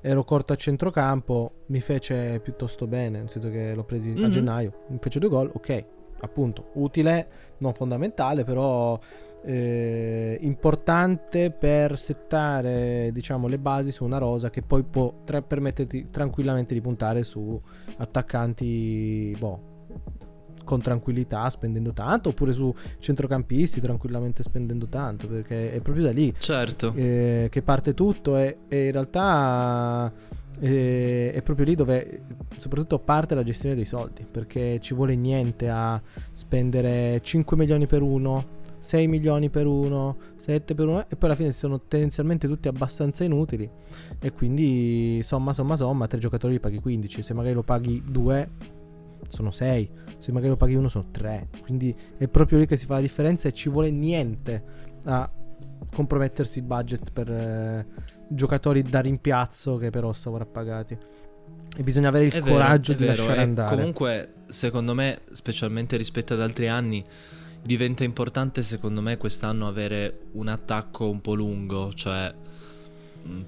[0.06, 4.24] ero corto a centrocampo, mi fece piuttosto bene, nel senso che l'ho preso mm-hmm.
[4.24, 4.32] a mhm.
[4.32, 5.86] gennaio, mi fece due gol, ok,
[6.20, 7.28] appunto, utile,
[7.60, 9.00] non fondamentale, però
[9.46, 16.04] eh, importante per settare, diciamo, le basi su una rosa che poi può tra- permetterti
[16.12, 17.60] tranquillamente di puntare su
[17.98, 19.72] attaccanti, boh,
[20.64, 26.34] con tranquillità spendendo tanto oppure su centrocampisti tranquillamente spendendo tanto perché è proprio da lì
[26.38, 26.94] certo.
[26.96, 30.12] eh, che parte tutto e, e in realtà
[30.60, 32.22] eh, è proprio lì dove
[32.58, 38.02] soprattutto parte la gestione dei soldi perché ci vuole niente a spendere 5 milioni per
[38.02, 42.68] uno 6 milioni per uno 7 per uno e poi alla fine sono tendenzialmente tutti
[42.68, 43.70] abbastanza inutili
[44.20, 48.50] e quindi somma somma somma tre giocatori li paghi 15 se magari lo paghi 2
[49.28, 49.90] sono 6
[50.24, 51.50] se magari lo paghi uno sono tre.
[51.64, 54.64] Quindi è proprio lì che si fa la differenza e ci vuole niente
[55.04, 55.30] a
[55.94, 57.86] compromettersi il budget per eh,
[58.30, 60.14] giocatori da rimpiazzo che però
[60.50, 60.98] pagati.
[61.76, 63.76] E bisogna avere il è coraggio vero, di lasciare e andare.
[63.76, 67.04] Comunque, secondo me, specialmente rispetto ad altri anni,
[67.62, 72.34] diventa importante, secondo me, quest'anno avere un attacco un po' lungo, cioè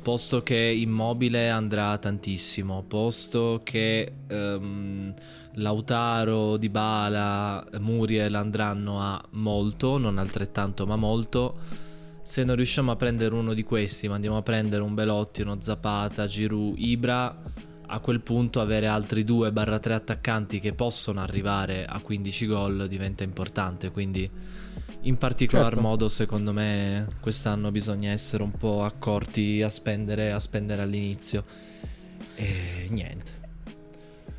[0.02, 5.14] posto che Immobile andrà tantissimo, posto che um,
[5.56, 11.58] Lautaro, Dybala, Muriel andranno a molto, non altrettanto ma molto,
[12.22, 15.58] se non riusciamo a prendere uno di questi, ma andiamo a prendere un Belotti, uno
[15.60, 17.41] Zapata, Giroud, Ibra,
[17.88, 23.91] a quel punto avere altri 2-3 attaccanti che possono arrivare a 15 gol diventa importante,
[23.91, 24.30] quindi
[25.02, 25.82] in particolar certo.
[25.82, 31.44] modo, secondo me, quest'anno bisogna essere un po' accorti a spendere, a spendere all'inizio.
[32.34, 33.35] E niente.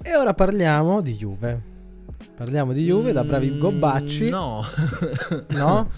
[0.07, 1.61] E ora parliamo di Juve.
[2.37, 4.29] Parliamo di Juve, da bravi Mm, gobbacci.
[4.29, 4.63] No.
[5.51, 5.91] No?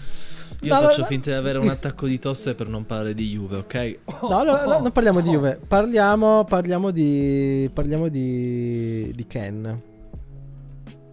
[0.61, 3.29] Io No, faccio no, finta di avere un attacco di tosse per non parlare di
[3.29, 3.97] Juve, ok?
[4.23, 7.69] No, no, no, non parliamo di Juve, parliamo, parliamo di.
[7.71, 9.11] Parliamo di.
[9.15, 9.81] di Ken.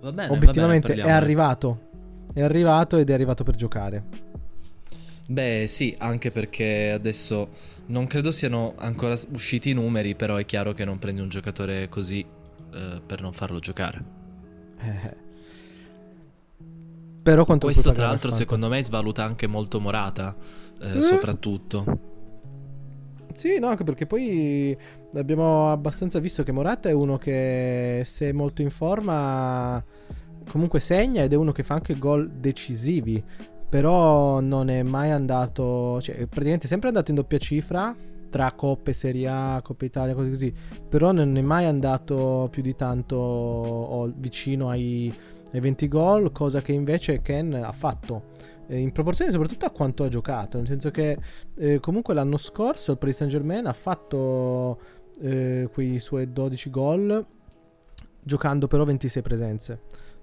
[0.01, 1.79] Va bene, Obiettivamente va bene, è arrivato.
[2.33, 4.03] È arrivato ed è arrivato per giocare.
[5.29, 7.49] Beh, sì, anche perché adesso
[7.87, 11.89] non credo siano ancora usciti i numeri, però è chiaro che non prendi un giocatore
[11.91, 12.25] così
[12.77, 14.05] eh, per non farlo giocare.
[14.79, 15.25] Eh.
[17.23, 20.37] Però quanto Questo, tra l'altro, al secondo me svaluta anche molto Morata,
[20.81, 21.01] eh, Eh?
[21.01, 22.15] soprattutto.
[23.33, 24.77] Sì, no, anche perché poi
[25.15, 29.83] abbiamo abbastanza visto che Morata è uno che se è molto in forma
[30.49, 33.23] comunque segna ed è uno che fa anche gol decisivi,
[33.69, 37.95] però non è mai andato, cioè è praticamente sempre andato in doppia cifra
[38.37, 40.53] tra Coppe, Serie A, Coppa Italia, cose così,
[40.91, 45.11] però non è mai andato più di tanto vicino ai,
[45.55, 48.25] ai 20 gol, cosa che invece Ken ha fatto.
[48.67, 51.17] eh, In proporzione soprattutto a quanto ha giocato, nel senso che
[51.57, 54.81] eh, comunque l'anno scorso il Paris Saint Germain ha fatto
[55.23, 57.27] eh, quei suoi 12 gol
[58.23, 59.81] giocando però 26 presenze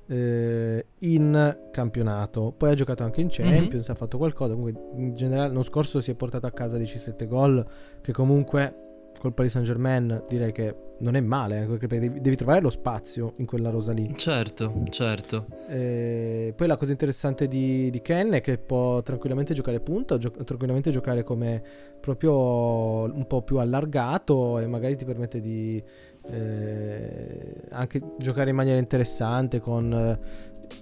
[0.07, 2.53] eh, in campionato.
[2.55, 4.53] Poi ha giocato anche in Champions, ha fatto qualcosa.
[4.53, 7.65] Comunque in generale l'anno scorso si è portato a casa 17 gol
[8.01, 8.83] che comunque
[9.19, 12.69] col Paris Saint Germain direi che non è male, eh, perché devi, devi trovare lo
[12.69, 14.13] spazio in quella rosa lì.
[14.15, 15.45] Certo, certo.
[15.67, 20.31] Eh, poi la cosa interessante di, di Ken è che può tranquillamente giocare punta, gio-
[20.31, 21.61] tranquillamente giocare come
[21.99, 25.81] proprio un po' più allargato e magari ti permette di
[26.27, 30.19] eh, anche giocare in maniera interessante con eh,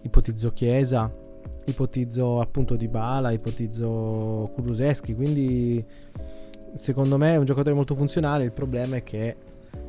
[0.04, 1.12] ipotizzo Chiesa,
[1.66, 5.84] ipotizzo appunto Di Bala, ipotizzo Kuluseschi, quindi
[6.78, 9.36] secondo me è un giocatore molto funzionale, il problema è che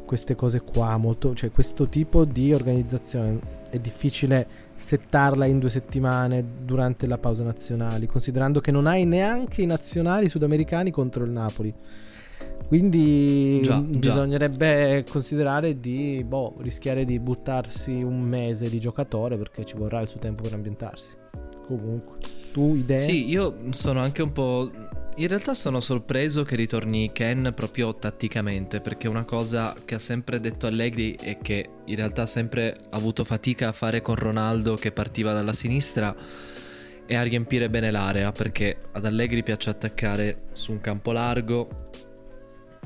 [0.04, 6.44] queste cose qua, molto, cioè questo tipo di organizzazione è difficile settarla in due settimane
[6.64, 11.72] durante la pausa nazionali, considerando che non hai neanche i nazionali sudamericani contro il Napoli.
[12.66, 13.98] Quindi Già, mm, già.
[13.98, 20.09] bisognerebbe considerare di boh, rischiare di buttarsi un mese di giocatore perché ci vorrà il
[20.09, 21.14] suo tempo per ambientarsi.
[21.66, 22.16] Comunque,
[22.52, 22.98] tu idee?
[22.98, 24.70] Sì, io sono anche un po'.
[25.16, 30.40] In realtà sono sorpreso che ritorni Ken proprio tatticamente, perché una cosa che ha sempre
[30.40, 34.90] detto Allegri e che in realtà ha sempre avuto fatica a fare con Ronaldo che
[34.92, 36.16] partiva dalla sinistra
[37.05, 41.90] è a riempire bene l'area, perché ad Allegri piace attaccare su un campo largo,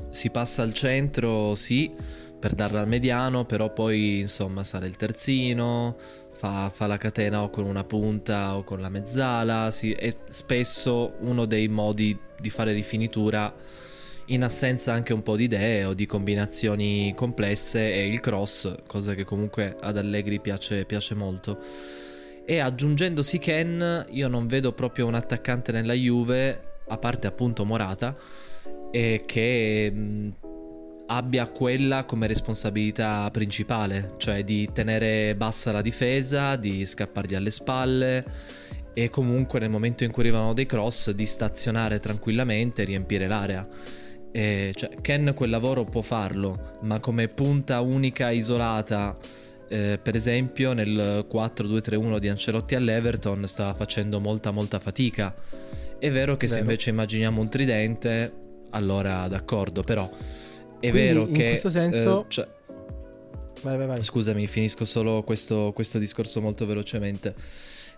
[0.09, 1.91] si passa al centro, sì,
[2.39, 5.95] per darla al mediano, però poi insomma sale il terzino,
[6.31, 11.13] fa, fa la catena o con una punta o con la mezzala, sì, è spesso
[11.19, 13.53] uno dei modi di fare rifinitura
[14.29, 19.13] in assenza anche un po' di idee o di combinazioni complesse è il cross, cosa
[19.13, 21.59] che comunque ad Allegri piace, piace molto.
[22.45, 28.15] E aggiungendosi Ken, io non vedo proprio un attaccante nella Juve, a parte appunto Morata,
[28.91, 30.29] e che mh,
[31.07, 38.25] abbia quella come responsabilità principale, cioè di tenere bassa la difesa, di scappargli alle spalle
[38.93, 43.67] e comunque nel momento in cui arrivano dei cross di stazionare tranquillamente e riempire l'area.
[44.31, 49.15] E, cioè, Ken quel lavoro può farlo, ma come punta unica isolata,
[49.69, 55.33] eh, per esempio nel 4-2-3-1 di Ancelotti all'Everton stava facendo molta molta fatica.
[55.99, 56.65] È vero che se Vero.
[56.65, 58.33] invece immaginiamo un tridente,
[58.77, 61.47] allora d'accordo, però è Quindi, vero in che...
[61.49, 62.47] questo senso- eh, cioè-
[63.61, 64.03] Vai, vai, vai.
[64.03, 67.33] Scusami, finisco solo questo, questo discorso molto velocemente.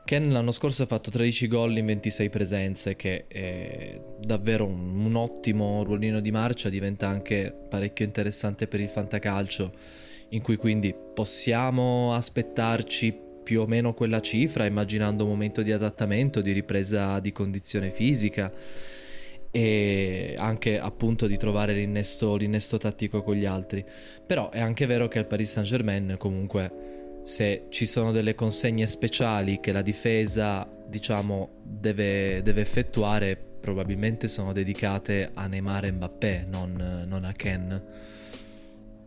[0.05, 5.15] Ken l'anno scorso ha fatto 13 gol in 26 presenze, che è davvero un, un
[5.15, 9.71] ottimo ruolino di marcia, diventa anche parecchio interessante per il fantacalcio,
[10.29, 16.41] in cui quindi possiamo aspettarci più o meno quella cifra, immaginando un momento di adattamento,
[16.41, 18.51] di ripresa di condizione fisica
[19.51, 23.83] e anche appunto di trovare l'innesto, l'innesto tattico con gli altri.
[24.25, 28.87] Però è anche vero che al Paris Saint Germain comunque se ci sono delle consegne
[28.87, 36.45] speciali che la difesa diciamo deve, deve effettuare probabilmente sono dedicate a Neymar e Mbappé
[36.47, 37.83] non, non a Ken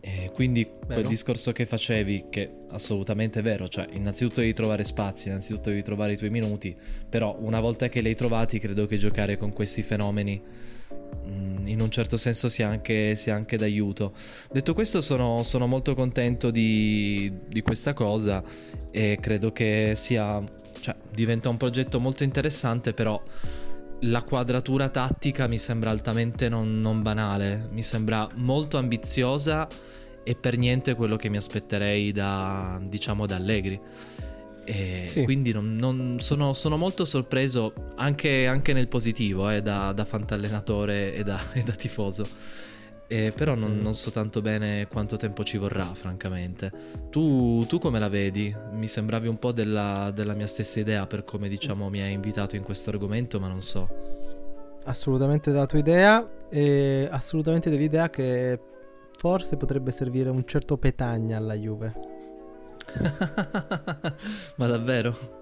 [0.04, 1.08] e quindi quel Vero.
[1.08, 6.14] discorso che facevi che è assolutamente vero cioè innanzitutto devi trovare spazi innanzitutto devi trovare
[6.14, 6.76] i tuoi minuti
[7.08, 10.42] però una volta che li hai trovati credo che giocare con questi fenomeni
[11.28, 14.12] mm, in un certo senso sia anche, sia anche d'aiuto
[14.50, 18.42] Detto questo sono, sono molto contento di, di questa cosa
[18.90, 20.42] e credo che sia,
[20.80, 23.22] cioè diventa un progetto molto interessante però
[24.02, 29.68] la quadratura tattica mi sembra altamente non, non banale, mi sembra molto ambiziosa
[30.24, 33.80] e per niente quello che mi aspetterei da, diciamo, da Allegri.
[34.64, 35.24] Sì.
[35.24, 41.14] quindi non, non sono, sono, molto sorpreso anche, anche nel positivo eh, da, da fantallenatore
[41.14, 42.24] e da, e da tifoso.
[43.12, 46.72] Eh, però non, non, so tanto bene quanto tempo ci vorrà, francamente.
[47.10, 48.56] Tu, tu come la vedi?
[48.70, 52.56] Mi sembravi un po' della, della, mia stessa idea per come diciamo mi hai invitato
[52.56, 53.86] in questo argomento, ma non so.
[54.84, 58.58] Assolutamente della tua idea e assolutamente dell'idea che
[59.14, 61.92] forse potrebbe servire un certo petagna alla Juve.
[64.56, 65.41] Ma davvero?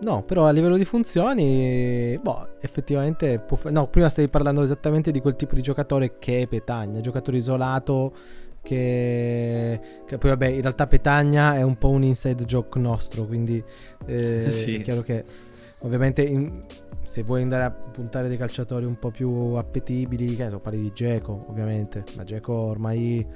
[0.00, 5.10] No, però a livello di funzioni, boh, effettivamente può fa- No, prima stavi parlando esattamente
[5.10, 8.12] di quel tipo di giocatore che è Petagna, giocatore isolato
[8.62, 13.62] che, che poi vabbè, in realtà Petagna è un po' un inside joke nostro, quindi
[14.06, 14.76] eh, sì.
[14.76, 15.24] è chiaro che
[15.80, 16.62] ovviamente in,
[17.08, 20.92] se vuoi andare a puntare dei calciatori un po' più appetibili, che so, parli di
[20.92, 23.26] Geco ovviamente, ma Geco ormai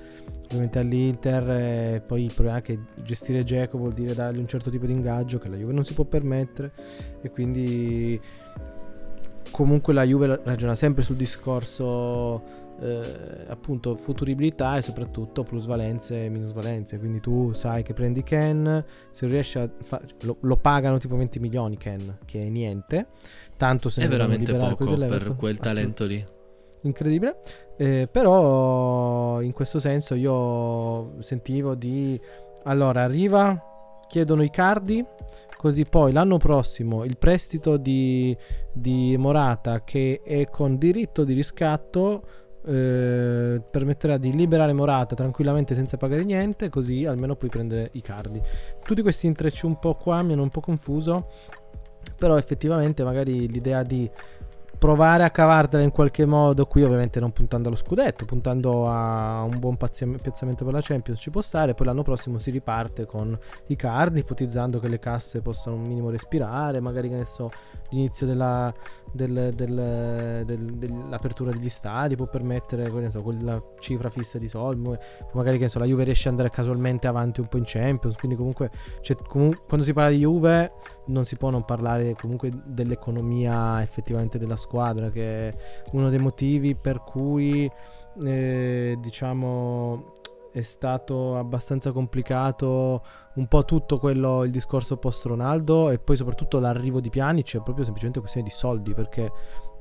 [0.45, 4.68] ovviamente all'Inter, eh, poi il problema è che gestire Geco vuol dire dargli un certo
[4.68, 6.70] tipo di ingaggio che la Juve non si può permettere
[7.23, 8.20] e quindi
[9.51, 16.99] comunque la Juve ragiona sempre sul discorso eh, appunto futuribilità e soprattutto plusvalenze e minusvalenze.
[16.99, 21.39] Quindi tu sai che prendi Ken, se riesci a fare lo, lo, pagano tipo 20
[21.39, 23.07] milioni Ken, che è niente.
[23.62, 26.26] Tanto se è veramente poco per quel talento lì.
[26.80, 27.36] Incredibile.
[27.76, 32.20] Eh, però in questo senso io sentivo di
[32.64, 33.56] allora arriva,
[34.08, 35.04] chiedono i cardi
[35.62, 38.36] Così poi l'anno prossimo il prestito di,
[38.72, 42.24] di Morata che è con diritto di riscatto
[42.64, 48.42] eh, permetterà di liberare Morata tranquillamente senza pagare niente, così almeno puoi prendere i cardi.
[48.82, 51.28] Tutti questi intrecci un po' qua mi hanno un po' confuso,
[52.16, 54.11] però effettivamente magari l'idea di
[54.82, 59.61] provare a cavartela in qualche modo, qui ovviamente non puntando allo scudetto, puntando a un
[59.61, 63.38] buon piazzamento per la Champions ci può stare, poi l'anno prossimo si riparte con
[63.68, 67.53] i card, ipotizzando che le casse possano un minimo respirare, magari che ne so,
[67.90, 68.74] l'inizio della,
[69.12, 74.98] del, del, del, dell'apertura degli stadi può permettere so, quella cifra fissa di soldi,
[75.34, 78.16] magari che ne so, la Juve riesce ad andare casualmente avanti un po' in Champions,
[78.16, 80.72] quindi comunque, cioè, comunque quando si parla di Juve
[81.07, 85.55] non si può non parlare comunque dell'economia effettivamente della squadra, che è
[85.92, 87.70] uno dei motivi per cui
[88.22, 90.12] eh, diciamo
[90.53, 93.03] è stato abbastanza complicato
[93.34, 97.62] un po' tutto quello il discorso post Ronaldo e poi soprattutto l'arrivo di Pjanic è
[97.62, 99.32] proprio semplicemente questione di soldi perché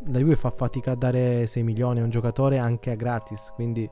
[0.07, 3.89] la Juve fa fatica a dare 6 milioni a un giocatore anche a gratis quindi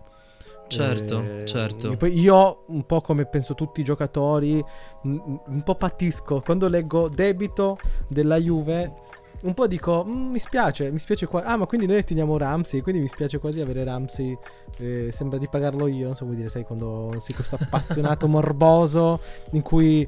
[0.69, 2.05] Certo, eh, certo.
[2.05, 4.63] io, un po' come penso tutti i giocatori,
[5.03, 9.07] un po' patisco quando leggo debito della Juve.
[9.41, 11.43] Un po' dico, mm, mi spiace, mi spiace qua.
[11.43, 14.37] Ah, ma quindi noi teniamo Ramsey, quindi mi spiace quasi avere Ramsey.
[14.77, 19.21] Eh, sembra di pagarlo io, non so vuoi dire, sai, quando sei questo appassionato morboso
[19.51, 20.07] in cui,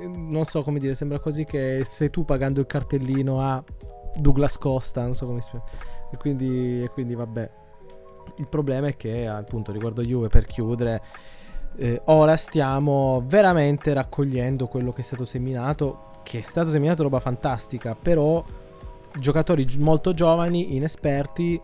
[0.00, 3.62] non so come dire, sembra quasi che sei tu pagando il cartellino a
[4.16, 5.70] Douglas Costa, non so come spiegare.
[6.12, 7.62] E quindi, e quindi vabbè.
[8.36, 11.02] Il problema è che, appunto, riguardo Juve, per chiudere,
[11.76, 17.20] eh, ora stiamo veramente raccogliendo quello che è stato seminato, che è stato seminato roba
[17.20, 18.44] fantastica, però
[19.18, 21.60] giocatori molto giovani, inesperti,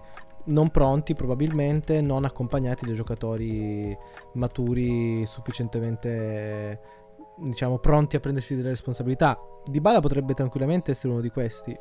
[0.46, 3.96] non pronti probabilmente, non accompagnati da giocatori
[4.34, 6.80] maturi sufficientemente
[7.36, 9.38] diciamo pronti a prendersi delle responsabilità.
[9.64, 11.76] Dybala potrebbe tranquillamente essere uno di questi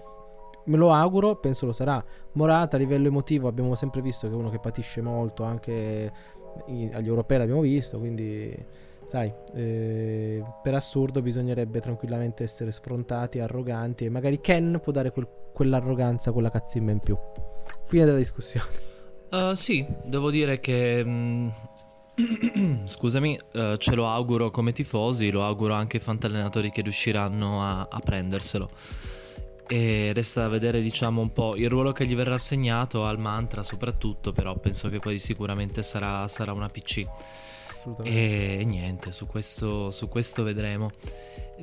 [0.70, 2.03] me lo auguro, penso lo sarà.
[2.34, 6.11] Morata a livello emotivo abbiamo sempre visto che è uno che patisce molto, anche
[6.67, 8.55] agli europei l'abbiamo visto, quindi
[9.05, 15.28] sai, eh, per assurdo bisognerebbe tranquillamente essere sfrontati, arroganti e magari Ken può dare quel,
[15.53, 17.17] quell'arroganza, quella cazzimma in più.
[17.86, 18.67] Fine della discussione.
[19.32, 21.03] Uh, sì, devo dire che...
[21.03, 21.51] Mh...
[22.84, 27.88] Scusami, uh, ce lo auguro come tifosi, lo auguro anche ai fantallenatori che riusciranno a,
[27.89, 28.70] a prenderselo
[29.72, 33.61] e resta da vedere diciamo un po' il ruolo che gli verrà assegnato al mantra
[33.61, 37.05] soprattutto però penso che poi sicuramente sarà, sarà una PC
[38.01, 40.91] e, niente su questo, su questo vedremo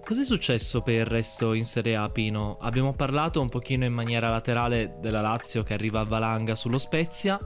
[0.05, 2.59] Cos'è successo per il resto in Serie A Pino?
[2.61, 7.41] Abbiamo parlato un pochino in maniera laterale della Lazio che arriva a valanga sullo Spezia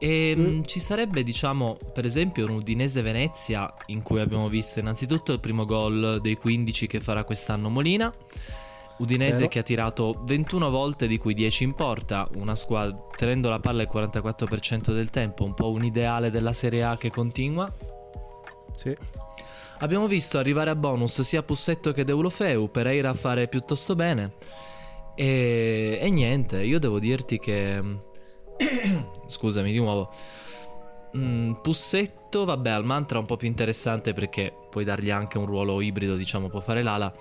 [0.00, 0.40] e mm.
[0.40, 0.62] mm.
[0.64, 5.64] ci sarebbe, diciamo, per esempio un Udinese Venezia in cui abbiamo visto innanzitutto il primo
[5.64, 8.12] gol dei 15 che farà quest'anno Molina.
[9.00, 9.48] Udinese Vero.
[9.48, 13.82] che ha tirato 21 volte di cui 10 in porta, una squadra tenendo la palla
[13.82, 17.70] il 44% del tempo, un po' un ideale della Serie A che continua.
[18.74, 18.96] Sì.
[19.78, 24.32] Abbiamo visto arrivare a bonus sia Pussetto che Deulofeu, Pereira a fare piuttosto bene.
[25.14, 27.82] E, e niente, io devo dirti che...
[29.26, 30.10] Scusami di nuovo.
[31.16, 35.46] Mm, Pussetto vabbè, al mantra è un po' più interessante perché puoi dargli anche un
[35.46, 37.12] ruolo ibrido, diciamo, può fare l'ala.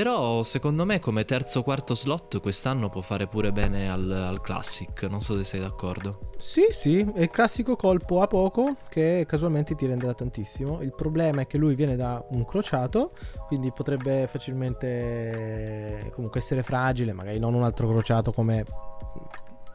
[0.00, 5.02] Però secondo me come terzo quarto slot quest'anno può fare pure bene al, al, Classic,
[5.02, 6.30] non so se sei d'accordo.
[6.38, 10.80] Sì, sì, è il classico colpo a poco che casualmente ti renderà tantissimo.
[10.80, 13.12] Il problema è che lui viene da un crociato,
[13.46, 18.64] quindi potrebbe facilmente comunque essere fragile, magari non un altro crociato come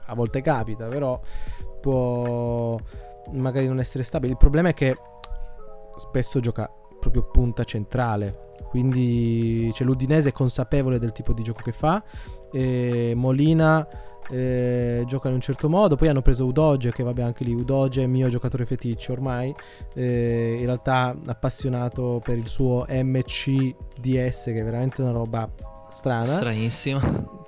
[0.08, 1.20] a volte capita, però
[1.80, 2.80] può
[3.32, 4.32] magari non essere stabile.
[4.32, 4.98] Il problema è che
[5.98, 6.68] spesso gioca
[7.00, 8.45] proprio punta centrale.
[8.76, 12.04] Quindi cioè, l'Udinese è consapevole del tipo di gioco che fa.
[12.52, 13.88] E Molina
[14.30, 15.96] eh, gioca in un certo modo.
[15.96, 19.56] Poi hanno preso Udoge, che vabbè anche lì Udoge è mio giocatore feticcio ormai.
[19.94, 25.50] Eh, in realtà appassionato per il suo MCDS, che è veramente una roba
[25.88, 26.26] strana.
[26.26, 27.00] Stranissima.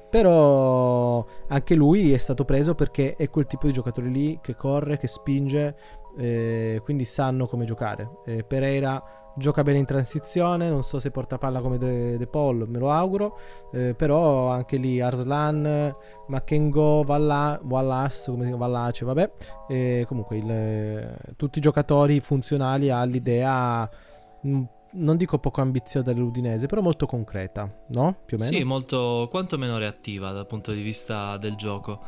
[0.09, 4.97] Però anche lui è stato preso perché è quel tipo di giocatore lì che corre,
[4.97, 5.75] che spinge,
[6.17, 8.09] eh, quindi sanno come giocare.
[8.25, 12.65] Eh, Pereira gioca bene in transizione, non so se porta palla come De, De Paul,
[12.67, 13.37] me lo auguro,
[13.71, 15.95] eh, però anche lì Arslan,
[16.27, 19.31] Makengo, Valla, Wallace, come si chiama, Wallace, vabbè,
[19.67, 23.89] eh, comunque il, tutti i giocatori funzionali all'idea
[24.45, 28.15] mm, non dico poco ambiziosa dell'Udinese, però molto concreta, no?
[28.25, 28.51] Più o meno.
[28.51, 32.01] Sì, molto quantomeno reattiva dal punto di vista del gioco.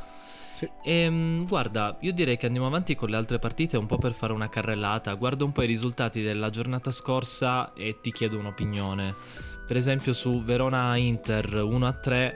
[0.60, 0.70] Sì.
[0.84, 4.12] E, ehm, guarda, io direi che andiamo avanti con le altre partite un po' per
[4.12, 5.14] fare una carrellata.
[5.14, 9.16] Guardo un po' i risultati della giornata scorsa e ti chiedo un'opinione.
[9.66, 12.36] Per esempio su Verona-Inter 1-3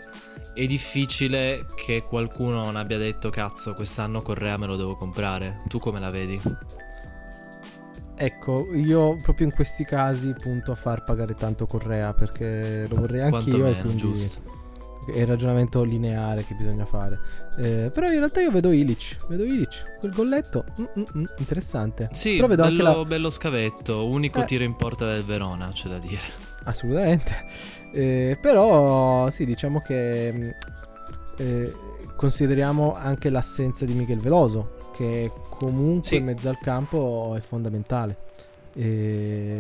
[0.54, 5.62] è difficile che qualcuno non abbia detto cazzo quest'anno Correa me lo devo comprare.
[5.68, 6.40] Tu come la vedi?
[8.16, 13.22] Ecco, io proprio in questi casi punto a far pagare tanto Correa perché lo vorrei
[13.22, 13.64] anche io.
[13.66, 13.98] Meno, quindi...
[13.98, 14.63] giusto
[15.12, 17.20] è il ragionamento lineare che bisogna fare.
[17.58, 22.10] Eh, però in realtà io vedo Ilic, vedo Ilic, quel golletto, mm, mm, mm, interessante.
[22.12, 23.06] Sì, però vedo bello, anche la...
[23.06, 24.46] bello scavetto, unico eh.
[24.46, 26.52] tiro in porta del Verona, c'è da dire.
[26.64, 27.46] Assolutamente.
[27.94, 30.50] Eh, però sì, diciamo che mm,
[31.38, 31.76] eh,
[32.16, 36.16] consideriamo anche l'assenza di Miguel Veloso, che comunque sì.
[36.18, 38.18] in mezzo al campo è fondamentale.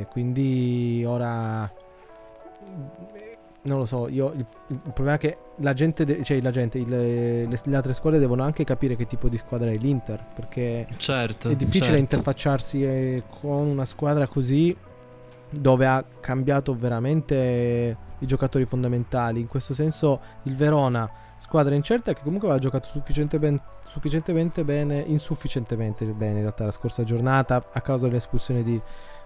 [0.10, 1.72] quindi ora
[3.64, 6.78] non lo so, io il, il, problema è che la gente, de- cioè la gente,
[6.80, 10.88] il, le, le, altre squadre devono anche capire che tipo di squadra è l'Inter, perché
[10.98, 12.00] certo, è difficile certo.
[12.02, 14.76] interfacciarsi eh, con una squadra così
[15.50, 19.40] dove ha cambiato veramente i giocatori fondamentali.
[19.40, 25.00] In questo senso il Verona, squadra incerta che comunque aveva giocato sufficiente ben, sufficientemente bene,
[25.00, 28.82] insufficientemente bene in realtà la scorsa giornata a causa dell'espulsione di,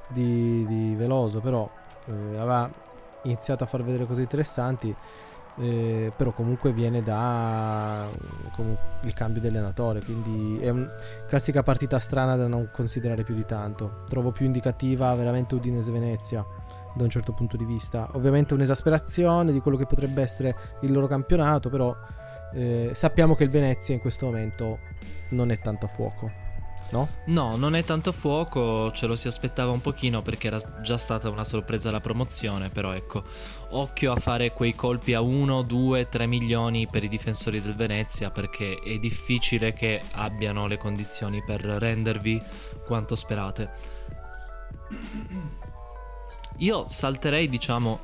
[0.10, 1.70] di, di Veloso, però
[2.08, 2.70] eh, aveva
[3.28, 4.96] iniziato a far vedere cose interessanti.
[5.60, 8.08] Eh, però comunque viene da
[8.52, 10.88] comunque, il cambio di allenatore quindi è una
[11.28, 16.46] classica partita strana da non considerare più di tanto trovo più indicativa veramente Udinese Venezia
[16.94, 21.08] da un certo punto di vista ovviamente un'esasperazione di quello che potrebbe essere il loro
[21.08, 21.96] campionato però
[22.54, 24.78] eh, sappiamo che il Venezia in questo momento
[25.30, 26.47] non è tanto a fuoco
[26.92, 27.10] no?
[27.26, 31.30] No, non è tanto fuoco, ce lo si aspettava un pochino perché era già stata
[31.30, 33.24] una sorpresa la promozione, però ecco,
[33.72, 38.32] occhio a fare quei colpi a 1, 2, 3 milioni per i difensori del Venezia
[38.32, 42.42] perché è difficile che abbiano le condizioni per rendervi
[42.86, 43.72] quanto sperate.
[46.58, 48.00] Io salterei, diciamo,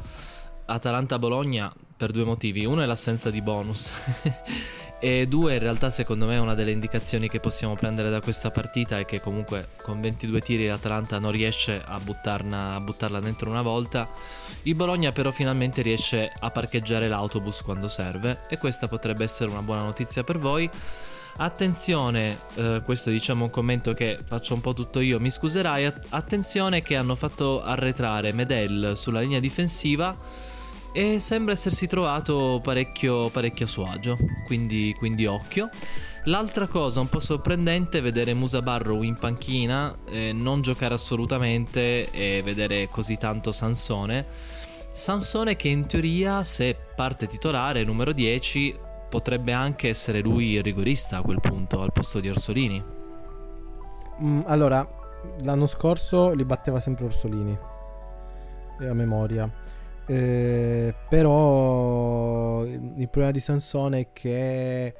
[0.65, 1.73] Atalanta-Bologna
[2.03, 2.65] per due motivi.
[2.65, 3.93] Uno è l'assenza di bonus
[4.99, 8.99] E due, in realtà, secondo me, una delle indicazioni che possiamo prendere da questa partita
[8.99, 13.61] è che comunque con 22 tiri l'Atalanta non riesce a, buttarna, a buttarla dentro una
[13.61, 14.09] volta.
[14.61, 18.43] Il Bologna, però, finalmente riesce a parcheggiare l'autobus quando serve.
[18.47, 20.69] E questa potrebbe essere una buona notizia per voi.
[21.35, 25.91] Attenzione, eh, questo diciamo un commento che faccio un po' tutto io, mi scuserai.
[26.11, 30.17] Attenzione che hanno fatto arretrare Medel sulla linea difensiva
[30.93, 35.69] e sembra essersi trovato parecchio, parecchio a suo agio, quindi, quindi occhio.
[36.25, 42.11] L'altra cosa un po' sorprendente è vedere Musa Barrow in panchina, eh, non giocare assolutamente
[42.11, 44.27] e vedere così tanto Sansone.
[44.91, 48.79] Sansone che in teoria se parte titolare numero 10
[49.09, 52.83] potrebbe anche essere lui il rigorista a quel punto al posto di Orsolini.
[54.21, 54.87] Mm, allora,
[55.41, 57.57] l'anno scorso li batteva sempre Orsolini,
[58.79, 59.51] a memoria.
[60.05, 64.93] Eh, però il problema di Sansone è che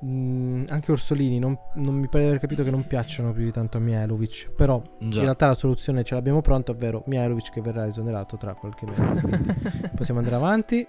[0.00, 3.44] mh, mm, anche Orsolini non, non, mi pare di aver capito che non piacciono più
[3.44, 4.50] di tanto a Mihailovic.
[4.50, 5.18] Però Già.
[5.18, 9.90] in realtà la soluzione ce l'abbiamo pronta ovvero Mihailovic che verrà esonerato tra qualche mese.
[9.94, 10.86] Possiamo andare avanti.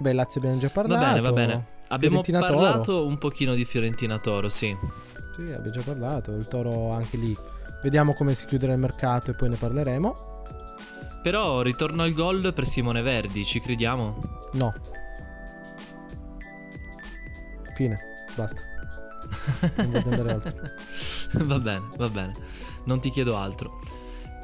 [0.00, 1.00] Beh Lazio abbiamo già parlato.
[1.00, 1.66] va bene va bene.
[1.88, 3.06] Abbiamo parlato Toro.
[3.06, 4.76] un pochino di Fiorentina Toro sì.
[5.34, 6.32] Sì abbiamo già parlato.
[6.32, 7.36] Il Toro anche lì.
[7.82, 10.37] Vediamo come si chiuderà il mercato e poi ne parleremo.
[11.22, 14.48] Però ritorno al gol per Simone Verdi, ci crediamo?
[14.52, 14.72] No.
[17.74, 17.98] Fine,
[18.34, 18.60] basta.
[19.76, 20.74] Non voglio andare oltre.
[21.44, 22.32] va bene, va bene.
[22.84, 23.80] Non ti chiedo altro.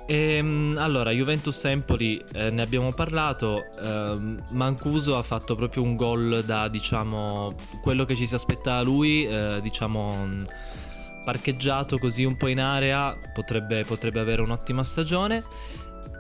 [0.07, 3.65] Ehm, allora, Juventus Empoli eh, ne abbiamo parlato.
[3.81, 8.83] ehm, Mancuso ha fatto proprio un gol da diciamo quello che ci si aspetta da
[8.83, 10.47] lui, eh, diciamo mh,
[11.25, 15.43] parcheggiato così un po' in area, potrebbe, potrebbe avere un'ottima stagione.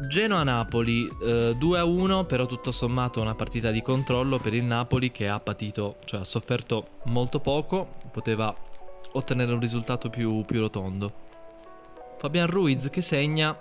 [0.00, 5.38] Genoa-Napoli eh, 2-1, però tutto sommato una partita di controllo per il Napoli che ha
[5.40, 8.54] patito, cioè ha sofferto molto poco, poteva
[9.12, 11.12] ottenere un risultato più, più rotondo.
[12.18, 13.56] Fabian Ruiz che segna,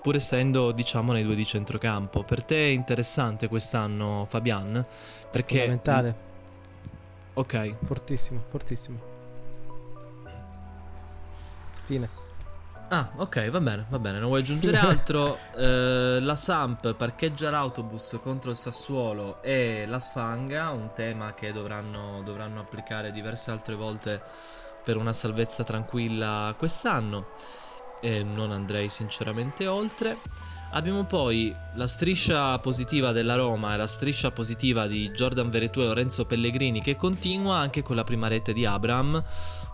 [0.00, 2.22] pur essendo diciamo nei due di centrocampo.
[2.22, 4.84] Per te è interessante quest'anno Fabian?
[5.30, 5.58] Perché...
[5.58, 6.26] Fondamentale.
[7.34, 8.98] Ok, Fortissimo, fortissimo.
[11.84, 12.17] Fine.
[12.90, 15.38] Ah, ok, va bene, va bene, non vuoi aggiungere altro?
[15.54, 22.22] Eh, la Samp parcheggia l'autobus contro il Sassuolo e la sfanga, un tema che dovranno,
[22.24, 24.22] dovranno applicare diverse altre volte
[24.82, 27.26] per una salvezza tranquilla quest'anno.
[28.00, 30.16] E non andrei sinceramente oltre.
[30.70, 35.86] Abbiamo poi la striscia positiva della Roma e la striscia positiva di Jordan Veretù e
[35.86, 39.22] Lorenzo Pellegrini che continua anche con la prima rete di Abraham.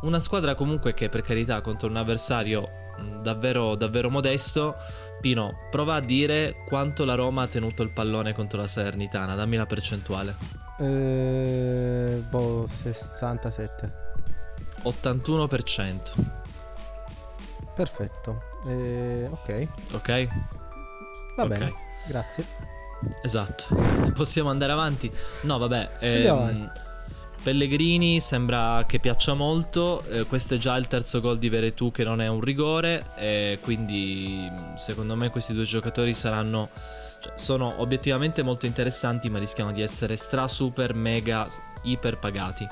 [0.00, 2.82] Una squadra comunque che per carità contro un avversario
[3.20, 4.76] davvero, davvero modesto.
[5.20, 9.56] Pino, prova a dire quanto la Roma ha tenuto il pallone contro la Salernitana, dammi
[9.56, 10.36] la percentuale.
[10.78, 14.02] Eh, boh, 67.
[14.84, 16.00] 81%,
[17.74, 18.42] Perfetto.
[18.66, 20.28] Eh, ok, ok?
[21.36, 21.72] va bene.
[22.06, 22.46] Grazie.
[23.22, 23.64] Esatto.
[24.14, 25.10] Possiamo andare avanti?
[25.42, 25.90] No, vabbè.
[26.00, 26.70] Ehm.
[27.44, 30.02] Pellegrini sembra che piaccia molto.
[30.08, 33.04] eh, questo è già il terzo gol di Veretù che non è un rigore.
[33.18, 36.70] E quindi secondo me questi due giocatori saranno.
[37.20, 41.46] cioè, sono obiettivamente molto interessanti, ma rischiano di essere stra super mega
[41.82, 42.66] iper pagati.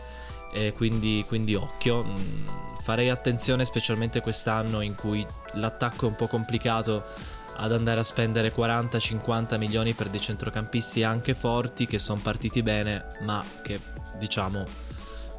[0.54, 2.02] E quindi, quindi occhio.
[2.02, 2.46] mm,
[2.80, 7.04] farei attenzione, specialmente quest'anno in cui l'attacco è un po' complicato
[7.56, 13.04] ad andare a spendere 40-50 milioni per dei centrocampisti anche forti che sono partiti bene,
[13.22, 13.80] ma che
[14.18, 14.64] diciamo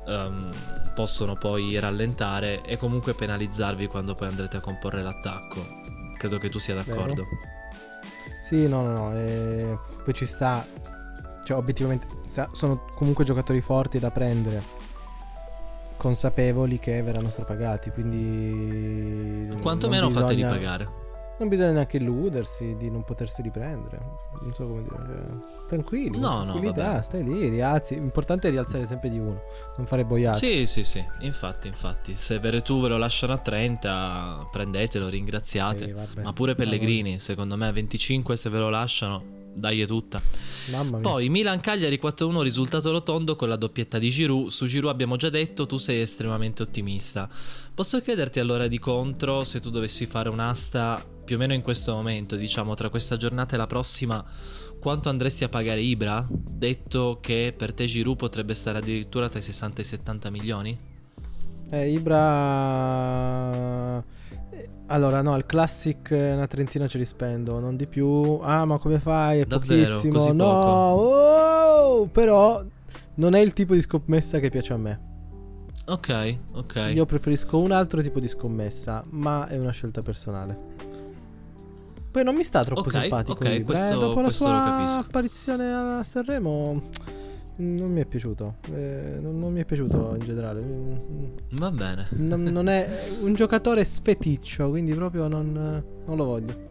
[0.08, 0.54] ehm,
[0.94, 5.82] possono poi rallentare e comunque penalizzarvi quando poi andrete a comporre l'attacco.
[6.18, 7.26] Credo che tu sia d'accordo.
[8.44, 9.16] Sì, no, no, no.
[9.16, 10.66] eh, poi ci sta.
[11.44, 12.08] Cioè, obiettivamente,
[12.52, 14.62] sono comunque giocatori forti da prendere.
[15.98, 17.90] Consapevoli che verranno strapagati.
[17.90, 19.50] Quindi.
[19.62, 21.02] Quantomeno non fateli bisogna- pagare.
[21.40, 24.00] Non bisogna neanche illudersi di non potersi riprendere.
[24.42, 24.96] Non so come dire.
[24.98, 27.96] cioè, tranquilli, No, no, stai lì, rialzi.
[27.96, 29.42] L'importante è rialzare sempre di uno,
[29.78, 30.38] non fare boiate.
[30.38, 32.14] Sì, sì, sì, infatti, infatti.
[32.16, 35.96] Se Veretù ve lo lasciano a 30, prendetelo, ringraziate.
[36.14, 36.20] Sì.
[36.22, 39.24] Ma pure Pellegrini, secondo me a 25 se ve lo lasciano,
[39.54, 40.22] dai è tutta.
[40.72, 41.10] Mamma mia.
[41.10, 44.50] Poi Milan-Cagliari 4-1 risultato rotondo con la doppietta di Giroud.
[44.50, 47.30] Su Giroud abbiamo già detto, tu sei estremamente ottimista.
[47.74, 51.94] Posso chiederti allora di contro se tu dovessi fare un'asta più o meno in questo
[51.94, 54.24] momento, diciamo tra questa giornata e la prossima,
[54.80, 56.26] quanto andresti a pagare Ibra?
[56.30, 60.78] Detto che per te Giroud potrebbe stare addirittura tra i 60 e i 70 milioni?
[61.70, 63.98] Eh, Ibra.
[64.50, 68.40] eh, Allora, no, il classic eh, una trentina ce li spendo, non di più.
[68.42, 69.40] Ah, ma come fai?
[69.40, 69.86] È Davvero?
[70.00, 70.14] pochissimo.
[70.14, 72.64] Così no, oh, però
[73.16, 75.12] non è il tipo di scommessa che piace a me.
[75.86, 76.92] Ok, ok.
[76.94, 80.92] Io preferisco un altro tipo di scommessa, ma è una scelta personale.
[82.14, 83.32] Poi non mi sta troppo Ok, simpatico.
[83.32, 86.90] ok, eh, questo- dopo la questo lo sua apparizione a Sanremo
[87.56, 88.58] non mi è piaciuto.
[88.72, 90.64] Eh, non, non mi è piaciuto in generale.
[91.54, 92.06] Va bene.
[92.18, 92.88] non, non è
[93.22, 95.52] un giocatore sfeticcio, quindi proprio non,
[96.06, 96.70] non lo voglio.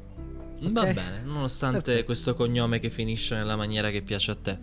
[0.61, 2.05] Va bene, nonostante Perfetto.
[2.05, 4.59] questo cognome che finisce nella maniera che piace a te.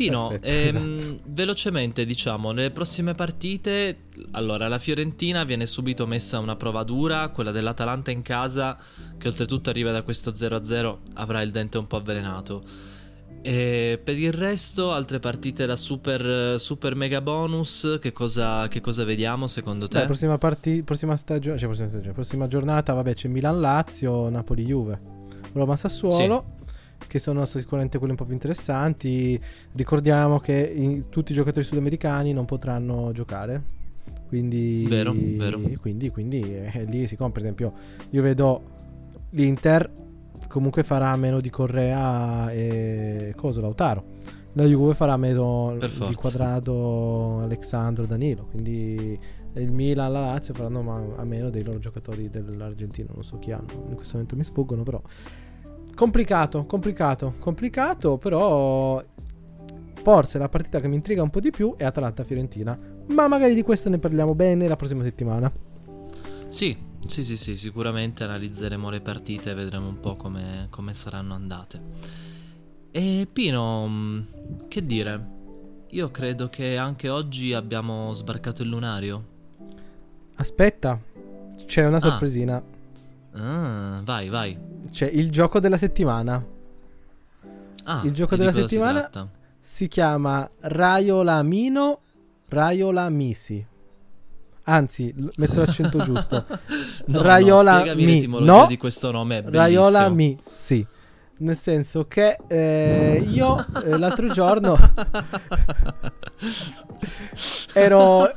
[0.00, 1.18] Pino, Perfetto, ehm, esatto.
[1.26, 7.28] velocemente diciamo, nelle prossime partite, allora la Fiorentina viene subito messa a una prova dura,
[7.28, 8.78] quella dell'Atalanta in casa,
[9.18, 12.62] che oltretutto arriva da questo 0-0, avrà il dente un po' avvelenato.
[13.42, 19.04] E per il resto, altre partite da super, super mega bonus, che cosa, che cosa
[19.04, 19.98] vediamo secondo te?
[19.98, 25.00] Beh, prossima, parti- prossima stagione, cioè prossima stagione, prossima giornata, vabbè, c'è Milan-Lazio, Napoli-Juve,
[25.52, 26.58] Roma-Sassuolo.
[27.06, 29.40] Che sono sicuramente quelle un po' più interessanti.
[29.72, 33.78] Ricordiamo che i- tutti i giocatori sudamericani non potranno giocare.
[34.28, 35.58] Quindi, Vero, vero.
[35.80, 37.40] quindi, quindi eh, lì si compra.
[37.40, 37.72] Per esempio,
[38.10, 38.62] io vedo
[39.30, 39.90] l'Inter
[40.46, 44.04] comunque farà a meno di Correa e Coso, Lautaro.
[44.52, 46.12] la Juve farà meno di forza.
[46.14, 48.46] quadrato Alexandro Danilo.
[48.50, 49.18] Quindi
[49.54, 53.10] il Milan, la Lazio faranno a meno dei loro giocatori dell'Argentina.
[53.12, 55.00] Non so chi hanno, in questo momento mi sfuggono, però.
[56.00, 59.04] Complicato, complicato, complicato, però.
[60.02, 62.74] Forse la partita che mi intriga un po' di più è Atalanta-Fiorentina.
[63.08, 65.52] Ma magari di questo ne parliamo bene la prossima settimana.
[66.48, 66.74] Sì,
[67.04, 71.82] sì, sì, sì, sicuramente analizzeremo le partite e vedremo un po' come, come saranno andate.
[72.92, 75.28] E Pino, mh, che dire?
[75.90, 79.24] Io credo che anche oggi abbiamo sbarcato il lunario.
[80.36, 80.98] Aspetta,
[81.66, 82.00] c'è una Ah.
[82.00, 82.62] sorpresina.
[83.32, 84.58] Ah, vai, vai.
[84.90, 86.44] C'è il gioco della settimana.
[87.84, 89.00] Ah, Il gioco della si settimana?
[89.00, 89.28] tratta?
[89.60, 92.00] Si chiama Raiola Mino,
[92.48, 93.64] Raiola Misi.
[94.64, 96.44] Anzi, metto l'accento giusto.
[97.06, 98.66] No, Raiola no, mi- no.
[98.66, 100.14] di questo nome, è Raiola bellissimo.
[100.14, 100.86] Misi.
[101.38, 104.76] Nel senso che eh, io eh, l'altro giorno
[107.72, 108.28] ero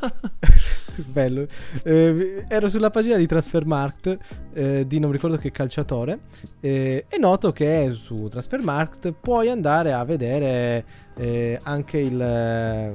[1.11, 1.45] bello.
[1.83, 4.17] Eh, ero sulla pagina di Transfermarkt
[4.53, 6.19] eh, di non ricordo che calciatore
[6.59, 10.85] eh, e noto che su Transfermarkt puoi andare a vedere
[11.15, 12.91] eh, anche il eh,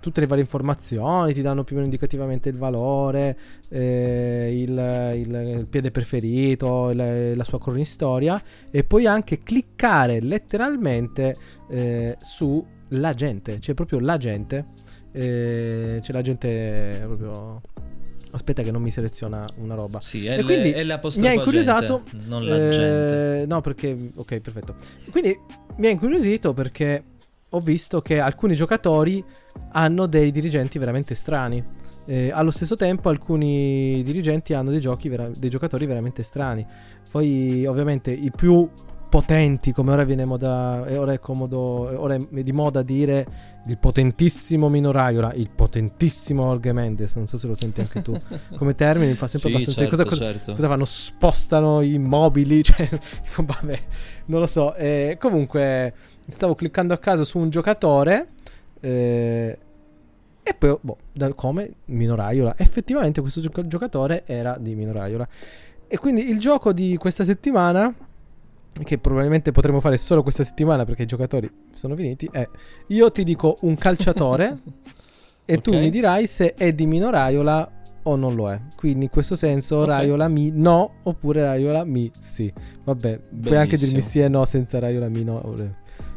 [0.00, 3.38] tutte le varie informazioni ti danno più o meno indicativamente il valore
[3.70, 4.70] eh, il,
[5.26, 8.40] il- il piede preferito il- la sua cronistoria
[8.70, 11.36] e puoi anche cliccare letteralmente
[11.70, 14.64] eh, su la gente, c'è proprio la gente,
[15.16, 17.60] eh, c'è la gente proprio...
[18.32, 19.98] Aspetta che non mi seleziona una roba.
[20.00, 23.44] Sì, è, E quindi è mi ha incuriosito, gente, non la Eh, gente.
[23.46, 23.96] No, perché...
[24.14, 24.74] Ok, perfetto.
[25.10, 25.34] Quindi
[25.76, 27.02] mi ha incuriosito perché
[27.48, 29.24] ho visto che alcuni giocatori
[29.72, 31.64] hanno dei dirigenti veramente strani.
[32.04, 36.66] Eh, allo stesso tempo alcuni dirigenti hanno dei, giochi vera- dei giocatori veramente strani.
[37.10, 38.68] Poi ovviamente i più
[39.08, 43.26] potenti, come ora viene moda, e ora è comodo, ora è di moda dire
[43.66, 48.18] il potentissimo Mino Raiola, il potentissimo Jorge Mendes, non so se lo senti anche tu
[48.56, 49.80] come termine, mi fa sempre sì, abbastanza...
[49.80, 50.52] certo, cosa, certo.
[50.54, 50.84] Cosa fanno?
[50.84, 52.62] Spostano i mobili?
[52.66, 52.88] Cioè,
[53.36, 53.80] vabbè,
[54.26, 54.74] non lo so.
[54.74, 55.94] Eh, comunque,
[56.28, 58.28] stavo cliccando a caso su un giocatore.
[58.80, 59.58] eh,
[60.48, 62.54] e poi, boh, da come Mino Raiola.
[62.56, 65.26] Effettivamente, questo gioca- giocatore era di Mino Raiola.
[65.88, 67.92] E quindi il gioco di questa settimana,
[68.84, 72.46] che probabilmente potremo fare solo questa settimana perché i giocatori sono finiti, è
[72.88, 74.58] io ti dico un calciatore
[75.44, 75.78] e tu Ok.
[75.80, 77.70] mi dirai se è di Mino Raiola
[78.02, 78.60] o non lo è.
[78.76, 79.86] Quindi in questo senso Ok.
[79.88, 82.52] Raiola mi no oppure Raiola mi sì.
[82.84, 84.00] Vabbè, puoi anche dirmi Bellissimo.
[84.02, 85.40] sì e no senza Raiola mi no.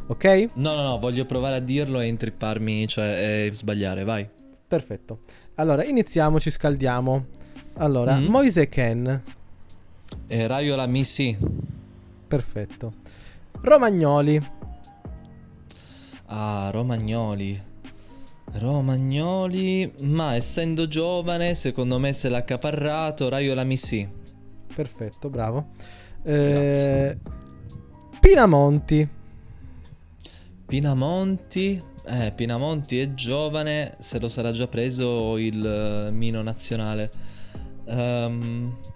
[0.06, 0.48] Ok?
[0.54, 4.28] No, no, no, voglio provare a dirlo e intripparmi, cioè e sbagliare, vai.
[4.66, 5.20] Perfetto.
[5.54, 7.24] Allora, iniziamo, ci scaldiamo.
[7.78, 8.24] Allora, Mhm.
[8.26, 9.22] Moise Ken.
[10.26, 11.36] E Raiola Missi.
[12.30, 12.92] Perfetto.
[13.62, 14.40] Romagnoli.
[16.26, 17.60] Ah, Romagnoli.
[18.52, 24.08] Romagnoli, ma essendo giovane, secondo me se l'ha accaparrato Raiola Missi.
[24.72, 25.70] Perfetto, bravo.
[26.22, 27.10] Grazie.
[27.10, 27.18] Eh,
[28.20, 29.08] Pinamonti.
[30.66, 37.10] Pinamonti, eh, Pinamonti è giovane, se lo sarà già preso il eh, Mino nazionale.
[37.86, 38.89] Ehm,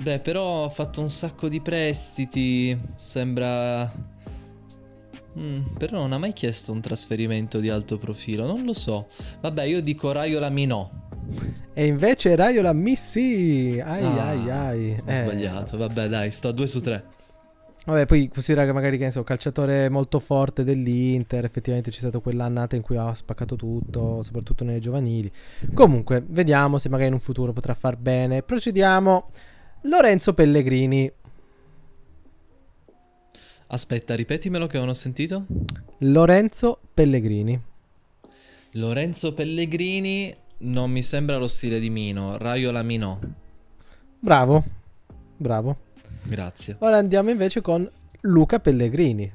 [0.00, 3.90] beh, però ha fatto un sacco di prestiti, sembra...
[5.38, 9.06] Mm, però non ha mai chiesto un trasferimento di alto profilo, non lo so.
[9.40, 10.88] Vabbè, io dico Raiola Minò.
[11.74, 13.78] E invece Raiola Missi.
[13.84, 15.02] Ai Ah, ai ai.
[15.04, 17.04] Ho Eh, sbagliato, vabbè dai, sto a 2 su 3.
[17.84, 22.18] Vabbè, poi considera che magari, che ne so, calciatore molto forte dell'Inter, effettivamente c'è stata
[22.18, 25.30] quell'annata in cui ha spaccato tutto, soprattutto nelle giovanili.
[25.74, 28.42] Comunque, vediamo se magari in un futuro potrà far bene.
[28.42, 29.28] Procediamo.
[29.88, 31.10] Lorenzo Pellegrini.
[33.68, 35.46] Aspetta, ripetimelo che non ho sentito.
[35.98, 37.60] Lorenzo Pellegrini.
[38.72, 43.16] Lorenzo Pellegrini non mi sembra lo stile di Mino, Raiola Minò.
[44.18, 44.64] Bravo.
[45.36, 45.76] Bravo.
[46.24, 46.76] Grazie.
[46.80, 47.88] Ora andiamo invece con
[48.22, 49.32] Luca Pellegrini.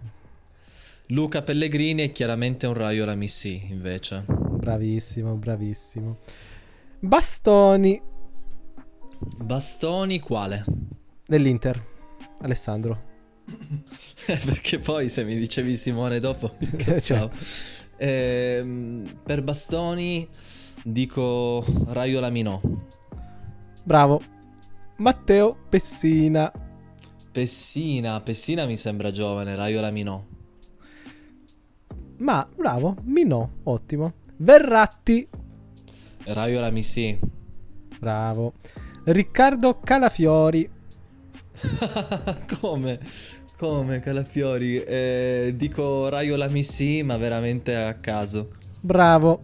[1.07, 4.25] Luca Pellegrini è chiaramente un Raiola Missi, invece.
[4.27, 6.17] Bravissimo, bravissimo.
[6.99, 8.09] Bastoni
[9.43, 10.63] Bastoni quale?
[11.25, 11.81] dell'Inter.
[12.41, 13.09] Alessandro.
[14.25, 17.29] Perché poi se mi dicevi Simone dopo incazzavo.
[17.97, 20.27] Ehm, per Bastoni
[20.83, 22.59] dico Raiola Minò.
[23.83, 24.21] Bravo.
[24.97, 26.51] Matteo Pessina.
[27.31, 30.21] Pessina, Pessina mi sembra giovane, Raiola Minò.
[32.17, 34.13] Ma bravo, Minò, ottimo.
[34.37, 35.27] Verratti.
[36.25, 37.17] Raiola Missi.
[37.99, 38.53] Bravo.
[39.03, 40.69] Riccardo Calafiori.
[42.59, 42.99] Come?
[43.57, 44.81] Come Calafiori?
[44.81, 48.51] Eh, dico Raiola Missi, ma veramente a caso.
[48.79, 49.43] Bravo.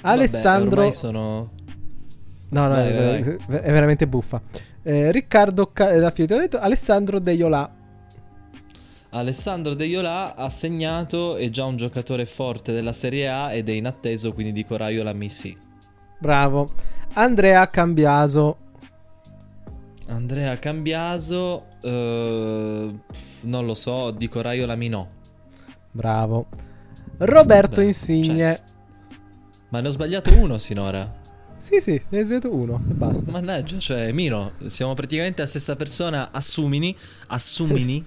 [0.00, 0.82] Alessandro...
[0.82, 1.52] Vabbè, sono...
[2.48, 4.40] No, no, Vai, è, vai, è veramente buffa.
[4.82, 7.74] Eh, Riccardo Ca- eh, ti ho detto Alessandro De Iolà.
[9.10, 13.72] Alessandro De Iolà ha segnato, è già un giocatore forte della Serie A ed è
[13.72, 15.56] inatteso, quindi dico Raiola Missi.
[16.18, 16.72] Bravo.
[17.14, 18.58] Andrea Cambiaso.
[20.08, 22.94] Andrea Cambiaso, eh,
[23.40, 25.06] non lo so, dico Raiola Minò.
[25.92, 26.46] Bravo.
[27.18, 28.44] Roberto Beh, Insigne.
[28.54, 28.62] cioè,
[29.70, 31.24] ma ne ho sbagliato uno sinora.
[31.58, 33.30] Sì, sì, ne hai sbagliato uno e basta.
[33.30, 36.96] Mannaggia, cioè Mino, siamo praticamente la stessa persona, assumini,
[37.28, 38.04] assumini,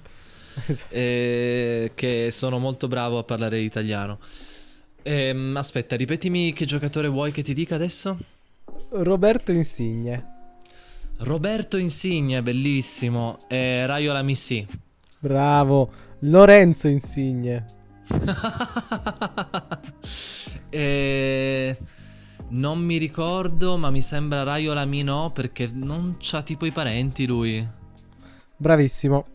[0.89, 4.19] eh, che sono molto bravo a parlare italiano.
[5.01, 8.17] Ehm, aspetta, ripetimi che giocatore vuoi che ti dica adesso?
[8.91, 10.37] Roberto Insigne.
[11.19, 13.39] Roberto Insigne, bellissimo.
[13.47, 14.65] E Raiola Missi.
[15.19, 15.91] Bravo.
[16.19, 17.65] Lorenzo Insigne.
[20.69, 21.77] e...
[22.49, 27.65] Non mi ricordo, ma mi sembra Raiola Minò perché non c'ha tipo i parenti lui.
[28.57, 29.25] Bravissimo.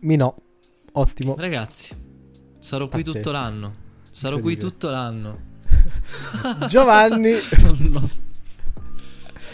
[0.00, 0.34] Minò.
[0.92, 1.34] Ottimo.
[1.38, 1.96] Ragazzi,
[2.58, 3.18] sarò qui Pazzesco.
[3.18, 3.74] tutto l'anno.
[4.10, 5.50] Sarò qui tutto l'anno.
[6.68, 7.32] Giovanni.
[7.62, 8.20] Non lo so.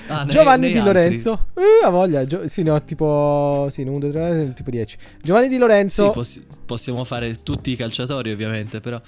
[0.09, 0.93] Ah, Giovanni ne Di altri?
[0.95, 1.47] Lorenzo.
[1.55, 2.25] Uh, ha voglia.
[2.25, 3.69] Gio- sì, ne ho tipo.
[3.71, 4.97] Sì, 1, 2, 3, tipo 10.
[5.23, 6.07] Giovanni Di Lorenzo.
[6.07, 8.81] Sì, possi- possiamo fare tutti i calciatori, ovviamente.
[8.81, 9.01] Però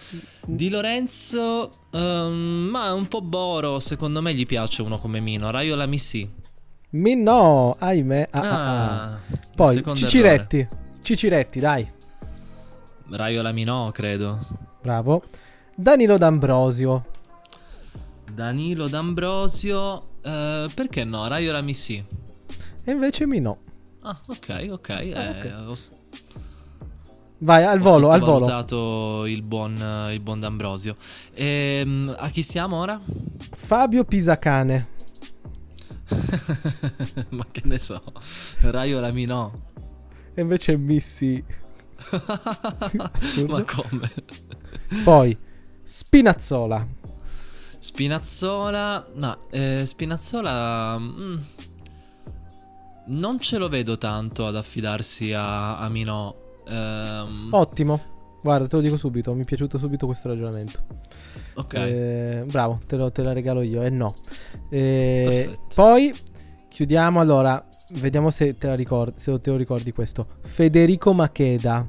[0.46, 3.80] Di Lorenzo, ehm, ma è un po' boro.
[3.80, 5.50] Secondo me gli piace uno come Mino.
[5.50, 6.28] Raiola Missi.
[6.90, 7.76] Minò.
[7.78, 8.28] Ahimè.
[8.30, 9.02] Ah, ah, ah.
[9.12, 9.18] Ah,
[9.54, 10.66] Poi Ciciretti.
[11.02, 11.82] Ciciretti, dai.
[11.82, 13.16] errore.
[13.16, 14.40] Raiola Minò, credo.
[14.82, 15.22] Bravo.
[15.74, 17.04] Danilo D'Ambrosio.
[18.32, 20.04] Danilo D'Ambrosio.
[20.22, 21.26] Eh, perché no?
[21.28, 22.04] Raiola Missi.
[22.84, 23.56] E invece Minò.
[24.02, 24.88] Ah, ok, ok.
[24.88, 25.68] eh, ok.
[25.68, 25.74] Ho,
[27.42, 28.32] Vai al ho volo, al volo.
[28.44, 30.96] sottovalutato il buon, il buon D'Ambrosio.
[31.34, 33.00] Ehm, a chi siamo ora?
[33.52, 34.88] Fabio Pisacane.
[37.30, 38.02] Ma che ne so.
[38.60, 39.50] Raiola Minò.
[40.34, 41.42] E invece Missy.
[43.12, 43.52] Assurdo.
[43.52, 44.10] Ma come?
[45.04, 45.36] Poi
[45.84, 46.86] Spinazzola.
[47.80, 49.06] Spinazzola.
[49.14, 50.98] No, eh, Spinazzola.
[50.98, 51.36] mm,
[53.06, 56.34] non ce lo vedo tanto ad affidarsi a, a Minò.
[56.68, 58.00] Ehm, Ottimo.
[58.42, 59.32] Guarda, te lo dico subito.
[59.34, 60.78] Mi è piaciuto subito questo ragionamento.
[61.54, 61.74] ok.
[61.74, 63.82] Eh, bravo, te, lo- te la regalo io.
[63.82, 64.14] E no.
[64.68, 66.14] Eh, poi
[66.68, 67.18] chiudiamo.
[67.20, 70.26] Allora, vediamo se te, ricordi, se te lo ricordi questo.
[70.42, 71.86] Federico Macheda.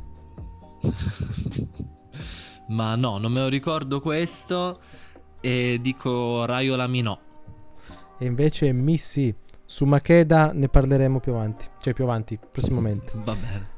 [2.69, 4.79] Ma no, non me lo ricordo questo.
[5.41, 7.19] E dico Raiola Minò.
[8.17, 9.35] E invece Missy.
[9.65, 11.65] Su Macheda ne parleremo più avanti.
[11.79, 13.11] Cioè, più avanti, prossimamente.
[13.15, 13.69] Va bene.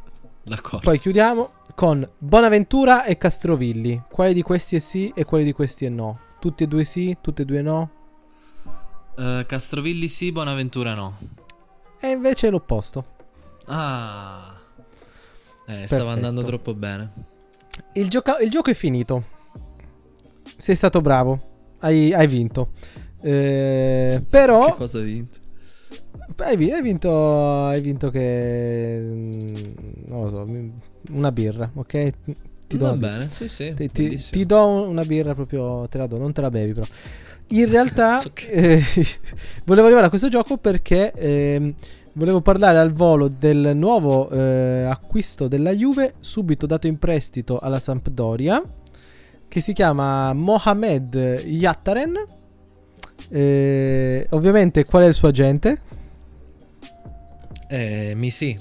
[0.43, 0.79] D'accordo.
[0.79, 4.03] Poi chiudiamo con Bonaventura e Castrovilli.
[4.09, 6.19] Quale di questi è sì e quale di questi è no?
[6.39, 7.91] Tutti e due sì, tutti e due no.
[9.15, 11.17] Eh, Castrovilli sì, Bonaventura no.
[11.99, 13.05] E invece è l'opposto.
[13.67, 14.59] Ah.
[15.65, 17.11] Eh, stava andando troppo bene.
[17.93, 19.23] Il, gioca- il gioco è finito.
[20.57, 21.51] Sei stato bravo.
[21.83, 22.71] Hai, hai vinto.
[23.21, 25.39] Eh, però Che cosa hai vinto?
[26.37, 27.65] hai, hai vinto.
[27.65, 29.07] Hai vinto che.
[29.11, 29.53] mm,
[30.07, 30.45] Non lo so.
[31.11, 32.13] Una birra, ok?
[32.67, 33.11] Ti do Va una birra.
[33.17, 33.73] bene, sì, sì.
[33.73, 36.85] Ti, ti- ti do una birra proprio, te la do, non te la bevi però.
[37.49, 38.47] In realtà Ok.
[38.49, 38.81] eh,
[39.65, 41.73] volevo arrivare a questo gioco perché ehm,
[42.13, 47.79] volevo parlare al volo del nuovo eh, acquisto della Juve, subito dato in prestito alla
[47.79, 48.61] Sampdoria,
[49.53, 52.25] che si chiama Mohamed Yattaren.
[53.29, 55.79] Eh, ovviamente qual è il suo agente?
[57.67, 58.59] Eh, mi sì.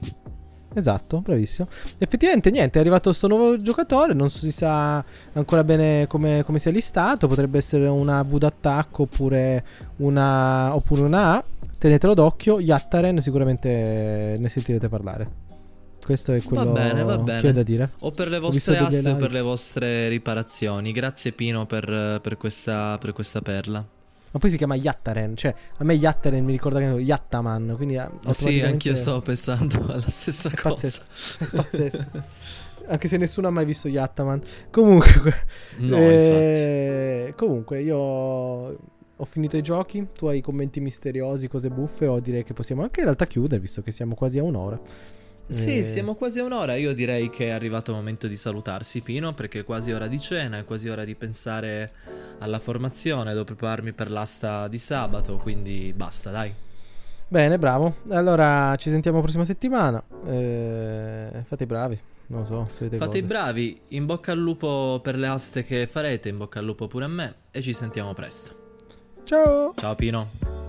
[0.74, 1.66] Esatto, bravissimo.
[1.97, 6.70] Effettivamente niente, è arrivato questo nuovo giocatore, non si sa ancora bene come, come sia
[6.70, 9.64] listato, potrebbe essere una V d'attacco oppure
[9.97, 11.45] una, oppure una A.
[11.78, 15.41] Tenetelo d'occhio, Yattaren sicuramente ne sentirete parlare.
[16.12, 17.40] Questo è quello bene, va bene.
[17.40, 17.90] che ho da dire.
[18.00, 20.92] O per le vostre aste o per le vostre riparazioni.
[20.92, 23.78] Grazie Pino per, per questa, per questa perla.
[24.34, 28.08] Ma poi si chiama Yattaren, cioè a me Yattaren mi ricorda che Yattaman, quindi ah,
[28.10, 30.70] Sì, automaticamente- anch'io stavo pensando alla stessa È cosa.
[31.08, 31.44] pazzesco.
[31.44, 32.04] È pazzesco.
[32.88, 34.40] Anche se nessuno ha mai visto Yattaman.
[34.70, 35.34] Comunque,
[35.78, 36.10] No, infatti.
[36.10, 40.08] Eh, Comunque, io ho finito i giochi.
[40.14, 42.06] Tu hai commenti misteriosi, cose buffe.
[42.06, 44.78] O direi che possiamo anche in realtà chiudere, visto che siamo quasi a un'ora.
[45.53, 46.74] Sì, Eh, siamo quasi a un'ora.
[46.76, 50.18] Io direi che è arrivato il momento di salutarsi, Pino, perché è quasi ora di
[50.20, 51.92] cena, è quasi ora di pensare
[52.38, 56.53] alla formazione, devo prepararmi per l'asta di sabato, quindi basta, dai.
[57.28, 57.96] Bene, bravo.
[58.11, 60.03] Allora ci sentiamo la prossima settimana.
[60.26, 61.98] Eh, fate i bravi.
[62.26, 63.22] Non lo so, Fate i cose.
[63.22, 67.05] bravi, in bocca al lupo per le aste che farete, in bocca al lupo pure
[67.05, 68.57] a me e ci sentiamo presto.
[69.24, 69.74] Ciao!
[69.76, 70.61] Ciao Pino.